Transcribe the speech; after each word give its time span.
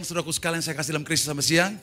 Saudaraku 0.00 0.32
sekalian 0.32 0.64
saya 0.64 0.72
kasih 0.72 0.96
dalam 0.96 1.04
Kristus 1.04 1.28
sama 1.28 1.44
siang. 1.44 1.76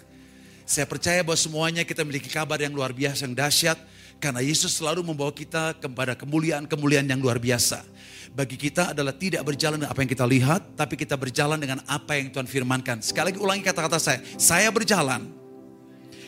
Saya 0.68 0.84
percaya 0.84 1.24
bahwa 1.24 1.40
semuanya 1.40 1.88
kita 1.88 2.04
memiliki 2.04 2.28
kabar 2.28 2.60
yang 2.60 2.76
luar 2.76 2.92
biasa, 2.92 3.24
yang 3.24 3.38
dahsyat. 3.38 3.80
Karena 4.18 4.42
Yesus 4.42 4.74
selalu 4.74 5.06
membawa 5.06 5.30
kita 5.30 5.78
kepada 5.78 6.18
kemuliaan-kemuliaan 6.18 7.06
yang 7.06 7.22
luar 7.22 7.38
biasa. 7.38 7.86
Bagi 8.34 8.58
kita 8.58 8.92
adalah 8.92 9.14
tidak 9.14 9.46
berjalan 9.46 9.80
dengan 9.80 9.94
apa 9.94 10.02
yang 10.04 10.12
kita 10.12 10.26
lihat, 10.26 10.62
tapi 10.74 10.98
kita 10.98 11.16
berjalan 11.16 11.62
dengan 11.62 11.80
apa 11.86 12.18
yang 12.18 12.34
Tuhan 12.34 12.50
firmankan. 12.50 13.00
Sekali 13.06 13.32
lagi 13.32 13.40
ulangi 13.40 13.64
kata-kata 13.64 14.02
saya. 14.02 14.20
Saya 14.36 14.74
berjalan. 14.74 15.30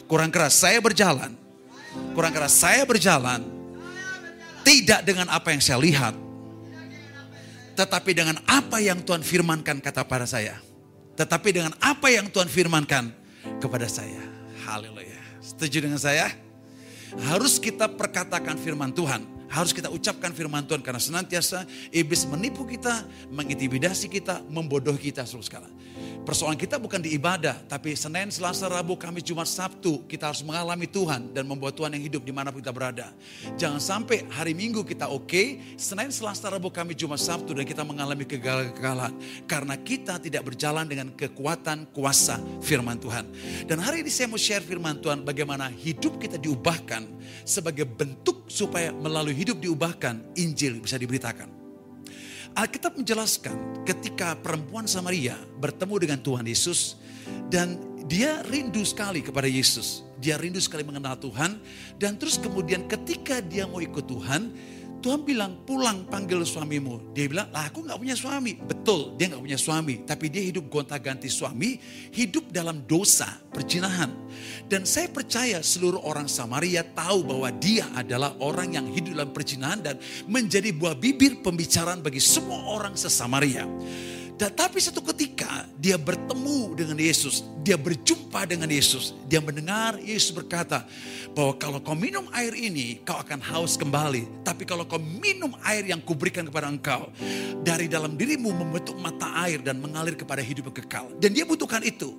Kurang 0.06 0.30
keras, 0.30 0.56
saya 0.56 0.78
berjalan. 0.80 1.34
Kurang 2.14 2.32
keras, 2.32 2.54
saya 2.54 2.86
berjalan. 2.86 3.42
Tidak 4.62 5.02
dengan 5.02 5.28
apa 5.34 5.50
yang 5.50 5.60
saya 5.60 5.82
lihat. 5.82 6.14
Tetapi 7.74 8.12
dengan 8.14 8.38
apa 8.46 8.78
yang 8.78 9.02
Tuhan 9.02 9.26
firmankan 9.26 9.82
kata 9.82 10.06
pada 10.06 10.30
saya 10.30 10.69
tetapi 11.20 11.52
dengan 11.52 11.76
apa 11.84 12.08
yang 12.08 12.32
Tuhan 12.32 12.48
firmankan 12.48 13.12
kepada 13.60 13.92
saya. 13.92 14.24
Haleluya. 14.64 15.20
Setuju 15.44 15.84
dengan 15.84 16.00
saya? 16.00 16.32
Harus 17.28 17.60
kita 17.60 17.92
perkatakan 17.92 18.56
firman 18.56 18.96
Tuhan. 18.96 19.39
Harus 19.50 19.74
kita 19.74 19.90
ucapkan 19.90 20.30
firman 20.30 20.62
Tuhan 20.70 20.86
karena 20.86 21.02
senantiasa 21.02 21.66
iblis 21.90 22.24
menipu 22.30 22.70
kita, 22.70 23.04
mengintimidasi 23.34 24.06
kita, 24.06 24.46
membodoh 24.46 24.94
kita 24.94 25.26
seluruh 25.26 25.46
skala. 25.46 25.70
Persoalan 26.30 26.60
kita 26.60 26.78
bukan 26.78 27.02
di 27.02 27.18
ibadah, 27.18 27.58
tapi 27.66 27.98
Senin, 27.98 28.30
Selasa, 28.30 28.70
Rabu, 28.70 28.94
Kamis, 28.94 29.26
Jumat, 29.26 29.50
Sabtu 29.50 30.06
kita 30.06 30.30
harus 30.30 30.46
mengalami 30.46 30.86
Tuhan 30.86 31.34
dan 31.34 31.48
membuat 31.50 31.74
Tuhan 31.74 31.90
yang 31.98 32.06
hidup 32.06 32.22
di 32.22 32.30
mana 32.30 32.54
kita 32.54 32.70
berada. 32.70 33.10
Jangan 33.58 33.82
sampai 33.82 34.30
hari 34.30 34.54
Minggu 34.54 34.86
kita 34.86 35.10
oke, 35.10 35.26
okay, 35.26 35.48
Senin, 35.74 36.14
Selasa, 36.14 36.54
Rabu, 36.54 36.70
Kamis, 36.70 37.02
Jumat, 37.02 37.18
Sabtu 37.18 37.58
dan 37.58 37.66
kita 37.66 37.82
mengalami 37.82 38.30
kegagalan 38.30 39.16
karena 39.50 39.74
kita 39.82 40.22
tidak 40.22 40.46
berjalan 40.46 40.86
dengan 40.86 41.10
kekuatan 41.18 41.90
kuasa 41.96 42.38
firman 42.62 43.02
Tuhan. 43.02 43.26
Dan 43.66 43.82
hari 43.82 44.06
ini 44.06 44.12
saya 44.14 44.30
mau 44.30 44.38
share 44.38 44.62
firman 44.62 45.02
Tuhan 45.02 45.26
bagaimana 45.26 45.72
hidup 45.72 46.22
kita 46.22 46.38
diubahkan 46.38 47.10
sebagai 47.42 47.88
bentuk 47.90 48.46
supaya 48.52 48.92
melalui 48.92 49.39
hidup 49.40 49.64
diubahkan 49.64 50.36
Injil 50.36 50.84
bisa 50.84 51.00
diberitakan. 51.00 51.48
Alkitab 52.60 53.00
menjelaskan 53.00 53.88
ketika 53.88 54.36
perempuan 54.36 54.84
Samaria 54.84 55.40
bertemu 55.64 55.96
dengan 55.96 56.20
Tuhan 56.20 56.44
Yesus 56.44 57.00
dan 57.48 57.80
dia 58.10 58.44
rindu 58.44 58.84
sekali 58.84 59.24
kepada 59.24 59.48
Yesus. 59.48 60.04
Dia 60.20 60.36
rindu 60.36 60.60
sekali 60.60 60.84
mengenal 60.84 61.16
Tuhan 61.16 61.56
dan 61.96 62.20
terus 62.20 62.36
kemudian 62.36 62.84
ketika 62.92 63.40
dia 63.40 63.64
mau 63.64 63.80
ikut 63.80 64.04
Tuhan, 64.04 64.52
Tuhan 65.00 65.24
bilang 65.24 65.64
pulang 65.64 66.04
panggil 66.12 66.44
suamimu. 66.44 67.16
Dia 67.16 67.32
bilang 67.32 67.48
lah 67.56 67.72
aku 67.72 67.88
gak 67.88 67.96
punya 67.96 68.16
suami. 68.20 68.60
Betul 68.60 69.16
dia 69.16 69.32
gak 69.32 69.40
punya 69.40 69.60
suami. 69.60 70.04
Tapi 70.04 70.26
dia 70.28 70.44
hidup 70.44 70.68
gonta 70.68 71.00
ganti 71.00 71.32
suami. 71.32 71.80
Hidup 72.12 72.52
dalam 72.52 72.84
dosa 72.84 73.28
perjinahan. 73.56 74.12
Dan 74.68 74.84
saya 74.84 75.08
percaya 75.08 75.64
seluruh 75.64 76.04
orang 76.04 76.28
Samaria 76.28 76.84
tahu 76.84 77.24
bahwa 77.24 77.50
dia 77.56 77.88
adalah 77.96 78.36
orang 78.44 78.76
yang 78.76 78.86
hidup 78.92 79.16
dalam 79.16 79.32
perjinahan. 79.32 79.80
Dan 79.80 79.96
menjadi 80.28 80.76
buah 80.76 81.00
bibir 81.00 81.40
pembicaraan 81.40 82.04
bagi 82.04 82.20
semua 82.20 82.76
orang 82.76 83.00
sesamaria. 83.00 83.64
Tetapi 84.40 84.80
satu 84.80 85.04
ketika 85.12 85.68
dia 85.76 86.00
bertemu 86.00 86.72
dengan 86.72 86.96
Yesus, 86.96 87.44
dia 87.60 87.76
berjumpa 87.76 88.48
dengan 88.48 88.72
Yesus, 88.72 89.12
dia 89.28 89.44
mendengar 89.44 90.00
Yesus 90.00 90.32
berkata 90.32 90.88
bahwa 91.36 91.60
kalau 91.60 91.84
kau 91.84 91.92
minum 91.92 92.24
air 92.32 92.56
ini, 92.56 93.04
kau 93.04 93.20
akan 93.20 93.44
haus 93.44 93.76
kembali. 93.76 94.48
Tapi 94.48 94.64
kalau 94.64 94.88
kau 94.88 94.96
minum 94.96 95.52
air 95.68 95.84
yang 95.92 96.00
kuberikan 96.00 96.48
kepada 96.48 96.72
engkau, 96.72 97.12
dari 97.68 97.92
dalam 97.92 98.16
dirimu 98.16 98.56
membentuk 98.56 98.96
mata 99.04 99.28
air 99.44 99.60
dan 99.60 99.76
mengalir 99.84 100.16
kepada 100.16 100.40
hidup 100.40 100.72
yang 100.72 100.78
kekal. 100.88 101.12
Dan 101.20 101.36
dia 101.36 101.44
butuhkan 101.44 101.84
itu. 101.84 102.16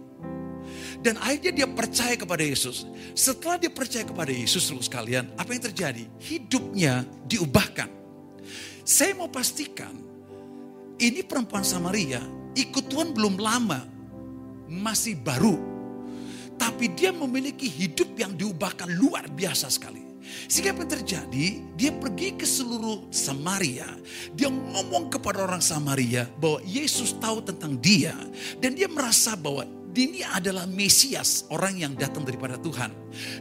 Dan 1.01 1.17
akhirnya 1.17 1.65
dia 1.65 1.69
percaya 1.73 2.21
kepada 2.21 2.45
Yesus. 2.45 2.85
Setelah 3.17 3.57
dia 3.57 3.73
percaya 3.73 4.05
kepada 4.05 4.29
Yesus, 4.29 4.69
seluruh 4.69 4.85
sekalian, 4.85 5.33
apa 5.41 5.57
yang 5.57 5.65
terjadi? 5.73 6.05
Hidupnya 6.21 7.09
diubahkan. 7.25 7.89
Saya 8.85 9.17
mau 9.17 9.33
pastikan 9.33 10.10
ini 11.01 11.25
perempuan 11.25 11.65
Samaria 11.65 12.21
ikut 12.53 12.93
Tuhan 12.93 13.17
belum 13.17 13.41
lama, 13.41 13.83
masih 14.69 15.17
baru. 15.19 15.57
Tapi 16.61 16.93
dia 16.93 17.09
memiliki 17.09 17.67
hidup 17.67 18.13
yang 18.21 18.37
diubahkan 18.37 18.93
luar 18.93 19.25
biasa 19.33 19.73
sekali. 19.73 20.05
Sehingga 20.47 20.77
apa 20.77 20.85
yang 20.85 20.93
terjadi? 21.01 21.47
Dia 21.75 21.91
pergi 21.97 22.37
ke 22.37 22.45
seluruh 22.45 23.09
Samaria. 23.09 23.89
Dia 24.37 24.53
ngomong 24.53 25.09
kepada 25.09 25.43
orang 25.43 25.65
Samaria 25.65 26.29
bahwa 26.37 26.61
Yesus 26.69 27.17
tahu 27.17 27.41
tentang 27.41 27.81
dia. 27.81 28.13
Dan 28.61 28.77
dia 28.77 28.87
merasa 28.87 29.35
bahwa 29.35 29.65
ini 29.97 30.23
adalah 30.23 30.69
Mesias, 30.69 31.49
orang 31.51 31.81
yang 31.81 31.93
datang 31.97 32.23
daripada 32.29 32.61
Tuhan. 32.61 32.93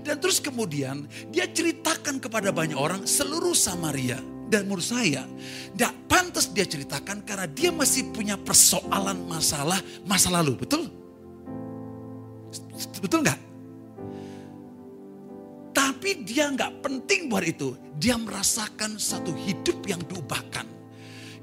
Dan 0.01 0.15
terus 0.17 0.39
kemudian 0.39 1.05
dia 1.29 1.45
ceritakan 1.45 2.23
kepada 2.23 2.49
banyak 2.55 2.79
orang 2.79 3.03
seluruh 3.03 3.53
Samaria 3.53 4.17
dan 4.49 4.65
menurut 4.65 4.83
saya, 4.83 5.29
tidak 5.77 5.93
pantas 6.09 6.49
dia 6.49 6.65
ceritakan 6.65 7.21
karena 7.21 7.45
dia 7.45 7.69
masih 7.69 8.09
punya 8.09 8.33
persoalan 8.33 9.29
masalah 9.29 9.77
masa 10.09 10.33
lalu. 10.33 10.57
Betul? 10.57 10.89
Betul 12.97 13.21
nggak? 13.21 13.39
Tapi 15.69 16.25
dia 16.25 16.49
nggak 16.49 16.81
penting 16.81 17.29
buat 17.29 17.45
itu. 17.45 17.77
Dia 18.01 18.17
merasakan 18.17 18.97
satu 18.97 19.29
hidup 19.45 19.85
yang 19.85 20.01
diubahkan. 20.09 20.65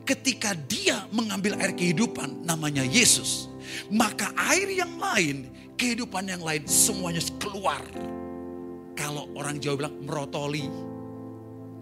Ketika 0.02 0.58
dia 0.66 1.06
mengambil 1.14 1.54
air 1.62 1.78
kehidupan 1.78 2.42
namanya 2.42 2.82
Yesus. 2.82 3.46
Maka 3.86 4.34
air 4.50 4.66
yang 4.70 4.98
lain, 4.98 5.50
kehidupan 5.78 6.26
yang 6.26 6.42
lain 6.42 6.66
semuanya 6.66 7.22
keluar. 7.38 7.82
Kalau 8.98 9.30
orang 9.38 9.62
Jawa 9.62 9.86
bilang 9.86 9.96
merotoli, 10.02 10.66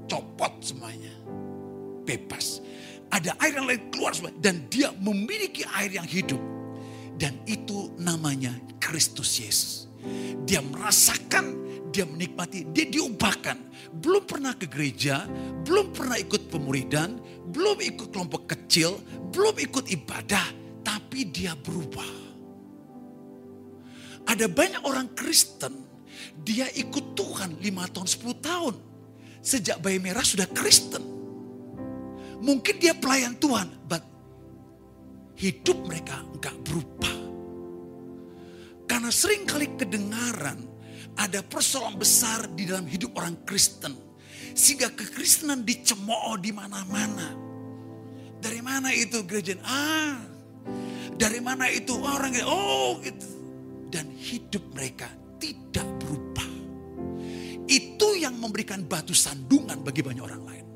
copot 0.08 0.52
semuanya 0.60 1.14
bebas. 2.04 2.60
Ada 3.08 3.34
air 3.40 3.56
yang 3.56 3.66
lain 3.66 3.82
keluar 3.88 4.12
semua. 4.12 4.34
Dan 4.36 4.68
dia 4.68 4.92
memiliki 5.00 5.64
air 5.80 5.96
yang 5.96 6.06
hidup. 6.06 6.38
Dan 7.16 7.40
itu 7.48 7.94
namanya 7.96 8.52
Kristus 8.78 9.40
Yesus. 9.40 9.88
Dia 10.44 10.60
merasakan, 10.60 11.56
dia 11.88 12.04
menikmati, 12.04 12.68
dia 12.74 12.84
diubahkan. 12.90 13.56
Belum 13.96 14.26
pernah 14.26 14.52
ke 14.52 14.68
gereja, 14.68 15.24
belum 15.64 15.94
pernah 15.94 16.20
ikut 16.20 16.52
pemuridan, 16.52 17.16
belum 17.54 17.80
ikut 17.80 18.12
kelompok 18.12 18.50
kecil, 18.50 18.98
belum 19.32 19.56
ikut 19.62 19.88
ibadah, 19.88 20.44
tapi 20.82 21.30
dia 21.30 21.54
berubah. 21.56 22.26
Ada 24.28 24.50
banyak 24.50 24.82
orang 24.84 25.14
Kristen, 25.14 25.86
dia 26.42 26.66
ikut 26.74 27.14
Tuhan 27.14 27.62
5 27.62 27.94
tahun, 27.94 28.08
10 28.10 28.34
tahun. 28.42 28.74
Sejak 29.44 29.84
bayi 29.84 30.00
merah 30.00 30.24
sudah 30.24 30.48
Kristen. 30.48 31.04
Mungkin 32.40 32.80
dia 32.80 32.96
pelayan 32.96 33.36
Tuhan, 33.36 33.68
but 33.84 34.00
hidup 35.36 35.84
mereka 35.84 36.24
enggak 36.32 36.56
berubah. 36.64 37.12
Karena 38.88 39.12
sering 39.12 39.44
kali 39.44 39.76
kedengaran 39.76 40.64
ada 41.20 41.44
persoalan 41.44 42.00
besar 42.00 42.48
di 42.56 42.64
dalam 42.64 42.88
hidup 42.88 43.20
orang 43.20 43.36
Kristen. 43.44 43.92
Sehingga 44.56 44.88
kekristenan 44.96 45.66
dicemooh 45.66 46.40
di 46.40 46.48
mana-mana. 46.54 47.36
Dari 48.40 48.60
mana 48.64 48.92
itu 48.96 49.24
gereja? 49.28 49.56
Ah, 49.64 50.20
dari 51.16 51.40
mana 51.44 51.68
itu 51.68 51.96
orang? 52.00 52.32
Oh, 52.44 52.96
gitu. 53.02 53.28
Dan 53.92 54.08
hidup 54.14 54.62
mereka 54.72 55.10
tidak 55.36 55.86
yang 58.34 58.42
memberikan 58.42 58.82
batu 58.82 59.14
sandungan 59.14 59.78
bagi 59.86 60.02
banyak 60.02 60.20
orang 60.26 60.42
lain. 60.42 60.66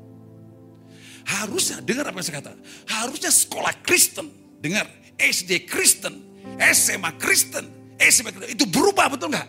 Harusnya, 1.27 1.83
dengar 1.83 2.07
apa 2.07 2.23
yang 2.23 2.25
saya 2.25 2.39
kata. 2.39 2.51
Harusnya 2.87 3.29
sekolah 3.29 3.75
Kristen. 3.83 4.31
Dengar, 4.63 4.87
SD 5.19 5.67
Kristen, 5.67 6.23
SMA 6.71 7.11
Kristen, 7.19 7.67
SMA 7.99 8.31
Kristen. 8.31 8.55
Itu 8.55 8.65
berubah 8.71 9.11
betul 9.11 9.35
nggak? 9.35 9.47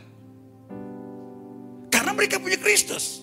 Karena 1.94 2.10
mereka 2.10 2.42
punya 2.42 2.58
Kristus. 2.58 3.22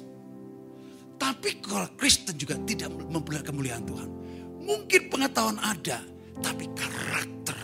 Tapi 1.19 1.59
kalau 1.59 1.91
Kristen 1.99 2.39
juga 2.39 2.55
tidak 2.63 2.87
memperlihatkan 2.93 3.51
kemuliaan 3.51 3.83
Tuhan. 3.83 4.09
Mungkin 4.63 5.01
pengetahuan 5.11 5.59
ada, 5.59 5.99
tapi 6.39 6.71
karakter, 6.75 7.57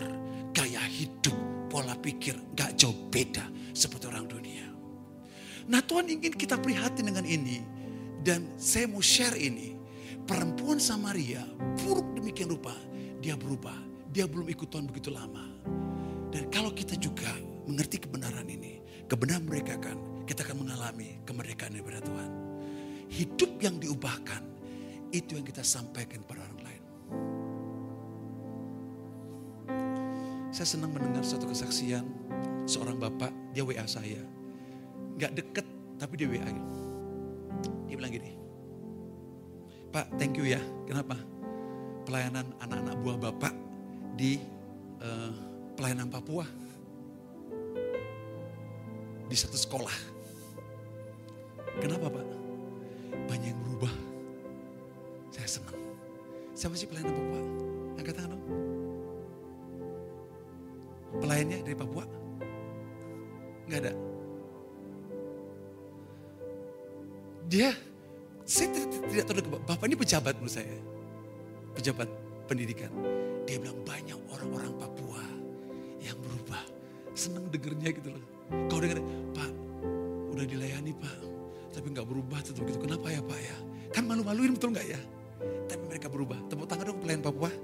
gaya 0.52 0.82
hidup, 0.84 1.36
pola 1.68 1.96
pikir 2.00 2.34
gak 2.56 2.74
jauh 2.80 2.96
beda 3.12 3.44
seperti 3.76 4.08
orang 4.08 4.26
dunia. 4.26 4.43
Nah 5.64 5.80
Tuhan 5.80 6.08
ingin 6.08 6.32
kita 6.34 6.60
prihatin 6.60 7.08
dengan 7.08 7.24
ini. 7.24 7.64
Dan 8.24 8.56
saya 8.56 8.88
mau 8.88 9.04
share 9.04 9.36
ini 9.36 9.76
perempuan 10.24 10.80
Samaria 10.80 11.44
buruk 11.84 12.16
demikian 12.16 12.48
rupa, 12.48 12.72
dia 13.20 13.36
berubah. 13.36 13.76
Dia 14.14 14.24
belum 14.24 14.48
ikut 14.48 14.70
Tuhan 14.70 14.88
begitu 14.88 15.12
lama. 15.12 15.44
Dan 16.32 16.48
kalau 16.48 16.72
kita 16.72 16.96
juga 16.96 17.28
mengerti 17.68 18.00
kebenaran 18.00 18.46
ini, 18.48 18.80
kebenaran 19.10 19.44
mereka 19.44 19.76
kan, 19.76 19.98
kita 20.24 20.46
akan 20.46 20.64
mengalami 20.64 21.20
kemerdekaan 21.28 21.74
daripada 21.76 22.00
Tuhan. 22.00 22.30
Hidup 23.10 23.60
yang 23.60 23.76
diubahkan, 23.76 24.42
itu 25.12 25.36
yang 25.36 25.44
kita 25.44 25.66
sampaikan 25.66 26.22
pada 26.24 26.46
orang 26.46 26.60
lain. 26.64 26.82
Saya 30.54 30.78
senang 30.78 30.94
mendengar 30.94 31.26
suatu 31.26 31.50
kesaksian 31.50 32.06
seorang 32.64 32.96
bapak, 32.98 33.34
dia 33.50 33.66
WA 33.66 33.84
saya. 33.90 34.22
Gak 35.14 35.32
deket, 35.38 35.66
tapi 35.98 36.14
dia 36.18 36.26
WA. 36.26 36.50
Dia 37.86 37.94
bilang 37.94 38.10
gini, 38.10 38.34
Pak 39.94 40.18
thank 40.18 40.34
you 40.34 40.42
ya, 40.42 40.58
kenapa? 40.90 41.14
Pelayanan 42.02 42.50
anak-anak 42.58 42.98
buah 42.98 43.18
bapak 43.30 43.54
di 44.18 44.42
uh, 44.98 45.30
pelayanan 45.78 46.10
Papua. 46.10 46.42
Di 49.30 49.36
satu 49.38 49.54
sekolah. 49.54 49.94
Kenapa 51.78 52.10
Pak? 52.10 52.26
Banyak 53.30 53.54
yang 53.54 53.60
berubah. 53.62 53.94
Saya 55.30 55.46
senang. 55.46 55.78
Siapa 56.58 56.74
sih 56.74 56.90
pelayanan 56.90 57.14
Papua? 57.14 57.40
Angkat 57.98 58.14
tangan 58.18 58.30
dong. 58.34 58.44
Pelayannya 61.22 61.58
dari 61.62 61.76
Papua? 61.78 62.04
Enggak 63.70 63.80
ada. 63.86 64.13
Dia, 67.54 67.70
saya 68.42 68.66
tidak, 68.74 69.06
tidak 69.14 69.24
tahu, 69.30 69.62
Bapak 69.62 69.86
ini 69.86 69.94
pejabat 69.94 70.34
menurut 70.42 70.58
saya. 70.58 70.74
Pejabat 71.78 72.10
pendidikan. 72.50 72.90
Dia 73.46 73.62
bilang 73.62 73.78
banyak 73.86 74.18
orang-orang 74.26 74.74
Papua 74.74 75.22
yang 76.02 76.18
berubah. 76.18 76.58
Senang 77.14 77.46
dengernya 77.54 77.94
gitu 77.94 78.10
loh. 78.10 78.24
Kau 78.66 78.82
dengar, 78.82 78.98
Pak, 79.38 79.50
udah 80.34 80.42
dilayani 80.50 80.98
Pak. 80.98 81.18
Tapi 81.70 81.94
nggak 81.94 82.02
berubah 82.10 82.42
tetap 82.42 82.66
gitu. 82.66 82.82
Kenapa 82.82 83.06
ya 83.14 83.22
Pak 83.22 83.38
ya? 83.38 83.56
Kan 83.94 84.10
malu-maluin 84.10 84.58
betul 84.58 84.74
nggak 84.74 84.90
ya? 84.90 84.98
Tapi 85.70 85.82
mereka 85.86 86.10
berubah. 86.10 86.42
Tepuk 86.50 86.66
tangan 86.66 86.90
dong 86.90 86.98
pelayan 86.98 87.22
Papua. 87.22 87.54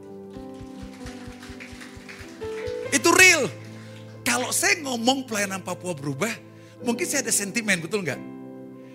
Itu 2.94 3.10
real. 3.10 3.50
Kalau 4.22 4.54
saya 4.54 4.78
ngomong 4.86 5.26
pelayanan 5.26 5.66
Papua 5.66 5.98
berubah, 5.98 6.30
mungkin 6.86 7.10
saya 7.10 7.26
ada 7.26 7.34
sentimen, 7.34 7.82
betul 7.82 8.06
nggak? 8.06 8.29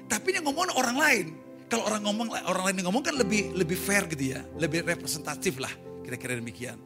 Tapi 0.05 0.37
yang 0.37 0.45
ngomong 0.45 0.73
orang 0.77 0.97
lain. 0.97 1.27
Kalau 1.65 1.89
orang 1.89 2.05
ngomong 2.05 2.29
orang 2.45 2.63
lain 2.69 2.75
yang 2.77 2.87
ngomong 2.93 3.01
kan 3.01 3.17
lebih 3.17 3.57
lebih 3.57 3.73
fair 3.73 4.05
gitu 4.05 4.37
ya, 4.37 4.45
lebih 4.61 4.85
representatif 4.85 5.57
lah, 5.57 5.73
kira-kira 6.05 6.37
demikian. 6.37 6.77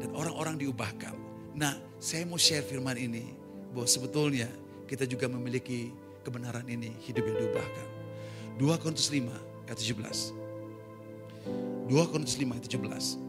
Dan 0.00 0.16
orang-orang 0.16 0.56
diubahkan. 0.56 1.12
Nah, 1.54 1.76
saya 2.00 2.24
mau 2.24 2.40
share 2.40 2.64
firman 2.64 2.96
ini 2.96 3.36
bahwa 3.76 3.84
sebetulnya 3.84 4.48
kita 4.88 5.04
juga 5.04 5.28
memiliki 5.28 5.92
kebenaran 6.24 6.64
ini, 6.64 6.96
hidup 7.04 7.20
yang 7.28 7.36
diubahkan. 7.36 7.86
2 8.56 8.80
Korintus 8.80 9.12
5 9.12 9.28
ayat 9.68 9.76
17. 9.76 10.32
2 11.92 11.92
Korintus 12.08 12.40
5 12.40 12.48
ayat 12.48 12.64
17. 12.64 13.20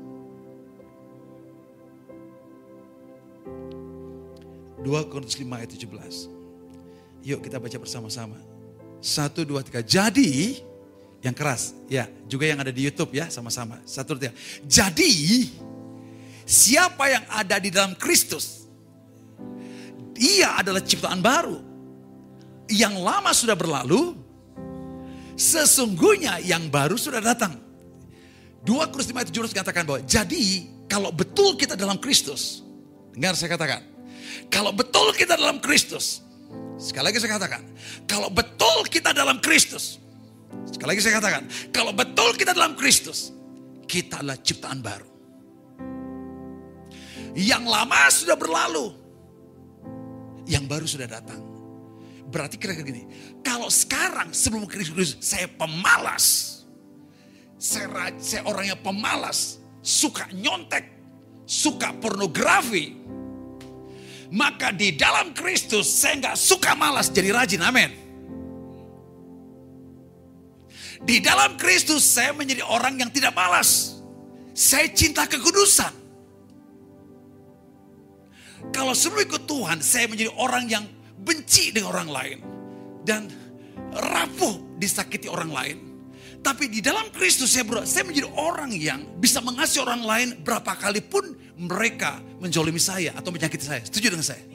2 4.85 5.11
Korintus 5.11 5.35
5 5.35 5.59
ayat 5.59 5.69
17. 5.75 6.29
Yuk 7.25 7.41
kita 7.41 7.57
baca 7.57 7.77
bersama-sama. 7.81 8.37
Satu, 9.05 9.45
dua, 9.45 9.61
tiga. 9.61 9.85
Jadi, 9.85 10.57
yang 11.21 11.37
keras. 11.37 11.77
Ya, 11.85 12.09
juga 12.25 12.49
yang 12.49 12.57
ada 12.57 12.73
di 12.73 12.89
Youtube 12.89 13.13
ya, 13.13 13.29
sama-sama. 13.29 13.77
Satu, 13.85 14.17
dua, 14.17 14.33
tiga. 14.33 14.35
Jadi, 14.65 15.45
siapa 16.41 17.13
yang 17.13 17.21
ada 17.29 17.61
di 17.61 17.69
dalam 17.69 17.93
Kristus, 17.93 18.65
ia 20.17 20.57
adalah 20.57 20.81
ciptaan 20.81 21.21
baru. 21.21 21.61
Yang 22.65 22.93
lama 22.97 23.29
sudah 23.29 23.53
berlalu, 23.53 24.17
sesungguhnya 25.37 26.41
yang 26.41 26.65
baru 26.73 26.97
sudah 26.97 27.21
datang. 27.21 27.61
2 28.65 28.89
Korintus 28.89 29.13
5 29.13 29.21
ayat 29.21 29.29
17 29.29 29.53
katakan 29.53 29.85
bahwa, 29.85 30.01
jadi 30.01 30.65
kalau 30.89 31.13
betul 31.13 31.53
kita 31.53 31.77
dalam 31.77 32.01
Kristus, 32.01 32.65
dengar 33.13 33.37
saya 33.37 33.53
katakan, 33.53 33.85
kalau 34.49 34.73
betul 34.73 35.13
kita 35.13 35.37
dalam 35.37 35.61
Kristus, 35.61 36.24
sekali 36.75 37.11
lagi 37.11 37.19
saya 37.23 37.39
katakan, 37.39 37.63
kalau 38.05 38.27
betul 38.31 38.83
kita 38.91 39.15
dalam 39.15 39.39
Kristus, 39.39 39.99
sekali 40.67 40.95
lagi 40.95 41.01
saya 41.03 41.19
katakan, 41.19 41.43
kalau 41.71 41.95
betul 41.95 42.35
kita 42.35 42.51
dalam 42.51 42.75
Kristus, 42.75 43.31
kita 43.87 44.19
adalah 44.21 44.37
ciptaan 44.39 44.79
baru. 44.83 45.09
Yang 47.35 47.63
lama 47.67 47.99
sudah 48.11 48.37
berlalu, 48.39 48.85
yang 50.47 50.63
baru 50.67 50.87
sudah 50.87 51.07
datang. 51.07 51.41
Berarti 52.25 52.57
kira-kira 52.57 52.87
gini, 52.87 53.03
kalau 53.45 53.69
sekarang 53.69 54.31
sebelum 54.31 54.65
Kristus 54.67 55.19
saya 55.21 55.47
pemalas, 55.51 56.59
saya, 57.59 58.11
saya 58.19 58.41
orangnya 58.47 58.75
pemalas, 58.79 59.59
suka 59.79 60.27
nyontek, 60.33 60.83
suka 61.45 61.93
pornografi, 62.01 62.97
maka 64.33 64.73
di 64.73 64.97
dalam 64.97 65.33
Kristus 65.35 65.85
saya 65.85 66.17
nggak 66.17 66.37
suka 66.37 66.73
malas 66.73 67.13
jadi 67.13 67.29
rajin. 67.35 67.61
Amin. 67.61 67.91
Di 71.05 71.21
dalam 71.21 71.53
Kristus 71.59 72.01
saya 72.01 72.33
menjadi 72.33 72.65
orang 72.65 72.97
yang 72.97 73.13
tidak 73.13 73.37
malas. 73.37 74.01
Saya 74.55 74.89
cinta 74.89 75.29
kekudusan. 75.29 75.93
Kalau 78.73 78.97
sebelum 78.97 79.29
ikut 79.29 79.43
Tuhan, 79.45 79.77
saya 79.83 80.09
menjadi 80.09 80.31
orang 80.33 80.65
yang 80.65 80.85
benci 81.21 81.69
dengan 81.69 81.93
orang 81.93 82.09
lain. 82.09 82.37
Dan 83.05 83.29
rapuh 83.93 84.79
disakiti 84.81 85.29
orang 85.29 85.51
lain. 85.53 85.77
Tapi 86.45 86.69
di 86.69 86.77
dalam 86.77 87.09
Kristus 87.09 87.57
saya, 87.57 87.65
ber, 87.65 87.89
saya 87.89 88.05
menjadi 88.05 88.29
orang 88.37 88.69
yang 88.77 89.01
bisa 89.17 89.41
mengasihi 89.41 89.81
orang 89.81 90.05
lain 90.05 90.27
berapa 90.45 90.77
kali 90.77 91.01
pun 91.01 91.25
mereka 91.57 92.21
menjolimi 92.37 92.77
saya 92.77 93.17
atau 93.17 93.33
menyakiti 93.33 93.65
saya. 93.65 93.81
Setuju 93.81 94.13
dengan 94.13 94.21
saya? 94.29 94.45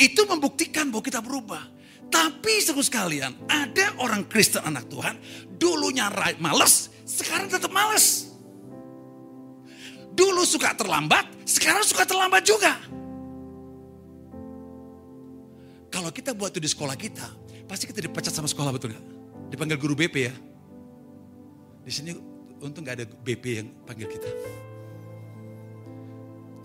Itu 0.00 0.24
membuktikan 0.24 0.88
bahwa 0.88 1.04
kita 1.04 1.20
berubah. 1.20 1.60
Tapi 2.08 2.64
seru 2.64 2.80
sekalian, 2.80 3.36
ada 3.44 3.92
orang 4.00 4.24
Kristen 4.24 4.64
anak 4.64 4.88
Tuhan, 4.88 5.20
dulunya 5.60 6.08
males, 6.40 6.88
sekarang 7.04 7.52
tetap 7.52 7.68
males. 7.68 8.32
Dulu 10.16 10.48
suka 10.48 10.72
terlambat, 10.72 11.28
sekarang 11.44 11.84
suka 11.84 12.08
terlambat 12.08 12.40
juga. 12.40 12.72
Kalau 15.92 16.08
kita 16.08 16.32
buat 16.32 16.56
itu 16.56 16.64
di 16.64 16.70
sekolah 16.72 16.96
kita, 16.96 17.28
pasti 17.68 17.84
kita 17.84 18.00
dipecat 18.00 18.32
sama 18.32 18.48
sekolah 18.48 18.72
betul 18.72 18.96
nggak? 18.96 19.13
Dipanggil 19.54 19.78
guru 19.78 19.94
BP 19.94 20.16
ya. 20.18 20.34
Di 21.86 21.92
sini 21.94 22.10
untung 22.58 22.82
nggak 22.82 22.96
ada 22.98 23.06
BP 23.06 23.44
yang 23.54 23.70
panggil 23.86 24.10
kita. 24.10 24.26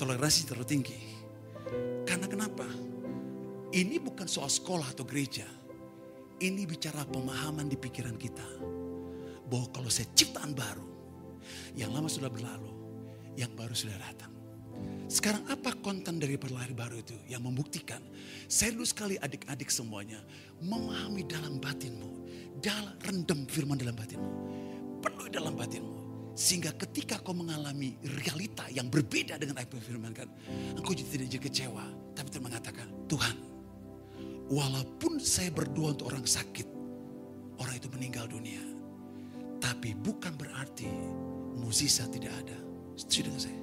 Toleransi 0.02 0.50
terlalu 0.50 0.66
tinggi. 0.66 0.98
Karena 2.02 2.26
kenapa? 2.26 2.66
Ini 3.70 4.02
bukan 4.02 4.26
soal 4.26 4.50
sekolah 4.50 4.90
atau 4.90 5.06
gereja. 5.06 5.46
Ini 6.42 6.66
bicara 6.66 7.06
pemahaman 7.06 7.70
di 7.70 7.78
pikiran 7.78 8.18
kita. 8.18 8.48
Bahwa 9.46 9.70
kalau 9.70 9.94
saya 9.94 10.10
ciptaan 10.18 10.58
baru, 10.58 10.90
yang 11.78 11.94
lama 11.94 12.10
sudah 12.10 12.34
berlalu, 12.34 12.74
yang 13.38 13.54
baru 13.54 13.78
sudah 13.78 14.02
datang. 14.02 14.34
Sekarang 15.06 15.46
apa 15.46 15.78
konten 15.78 16.18
dari 16.18 16.42
perlari 16.42 16.74
baru 16.74 17.06
itu 17.06 17.14
yang 17.30 17.46
membuktikan? 17.46 18.02
Saya 18.50 18.74
dulu 18.74 18.90
sekali 18.90 19.14
adik-adik 19.22 19.70
semuanya 19.70 20.26
memahami 20.58 21.22
dalam 21.30 21.62
batinmu. 21.62 22.19
Dalam 22.60 22.96
rendam 23.00 23.48
firman 23.48 23.80
dalam 23.80 23.96
batinmu. 23.96 24.32
Penuhi 25.00 25.30
dalam 25.32 25.56
batinmu. 25.56 25.98
Sehingga 26.36 26.72
ketika 26.76 27.20
kau 27.20 27.36
mengalami 27.36 28.00
realita 28.24 28.68
yang 28.72 28.88
berbeda 28.88 29.36
dengan 29.40 29.60
apa 29.60 29.76
yang 29.76 29.84
firmankan. 29.84 30.28
Engkau 30.76 30.96
tidak 30.96 31.28
jadi 31.28 31.40
kecewa. 31.40 31.86
Tapi 32.16 32.28
Tuhan 32.32 32.44
mengatakan, 32.44 32.88
Tuhan 33.08 33.50
Walaupun 34.50 35.22
saya 35.22 35.54
berdoa 35.54 35.94
untuk 35.94 36.10
orang 36.10 36.26
sakit, 36.26 36.66
orang 37.62 37.78
itu 37.78 37.86
meninggal 37.94 38.26
dunia. 38.26 38.58
Tapi 39.62 39.94
bukan 39.94 40.34
berarti 40.34 40.90
mukjizat 41.54 42.10
tidak 42.10 42.34
ada. 42.34 42.58
Setuju 42.98 43.30
dengan 43.30 43.42
saya? 43.46 43.62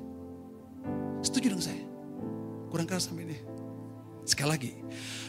Setuju 1.27 1.47
dengan 1.51 1.67
saya? 1.67 1.83
Kurang 2.71 2.87
keras 2.87 3.11
sampai 3.11 3.27
ini. 3.27 3.39
Sekali 4.27 4.49
lagi, 4.51 4.73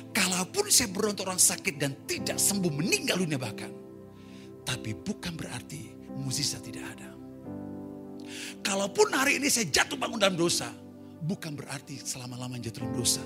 kalaupun 0.09 0.73
saya 0.73 0.89
berdoa 0.89 1.13
untuk 1.13 1.29
orang 1.29 1.37
sakit 1.37 1.77
dan 1.77 1.93
tidak 2.09 2.41
sembuh 2.41 2.73
meninggal 2.73 3.21
dunia 3.21 3.37
bahkan. 3.37 3.69
Tapi 4.65 4.97
bukan 4.97 5.37
berarti 5.37 5.93
mukjizat 6.17 6.65
tidak 6.65 6.97
ada. 6.97 7.13
Kalaupun 8.65 9.13
hari 9.13 9.37
ini 9.37 9.47
saya 9.53 9.69
jatuh 9.69 9.95
bangun 9.95 10.17
dalam 10.17 10.35
dosa, 10.35 10.67
bukan 11.23 11.53
berarti 11.53 12.01
selama-lamanya 12.01 12.73
jatuh 12.73 12.83
dalam 12.83 12.97
dosa. 12.97 13.23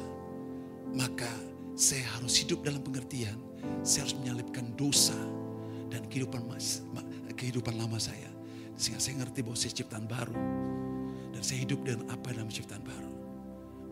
Maka 0.91 1.31
saya 1.79 2.03
harus 2.19 2.35
hidup 2.35 2.67
dalam 2.67 2.83
pengertian. 2.83 3.39
Saya 3.81 4.05
harus 4.05 4.15
menyalipkan 4.19 4.75
dosa 4.75 5.17
dan 5.87 6.03
kehidupan 6.11 6.45
mas, 6.51 6.83
kehidupan 7.33 7.79
lama 7.79 7.95
saya. 7.97 8.27
Sehingga 8.75 8.99
saya 8.99 9.23
ngerti 9.23 9.39
bahwa 9.41 9.57
saya 9.57 9.71
ciptaan 9.71 10.05
baru. 10.05 10.35
Dan 11.31 11.41
saya 11.41 11.63
hidup 11.63 11.79
dengan 11.87 12.11
apa 12.11 12.35
dalam 12.35 12.51
ciptaan 12.51 12.83
baru. 12.83 13.11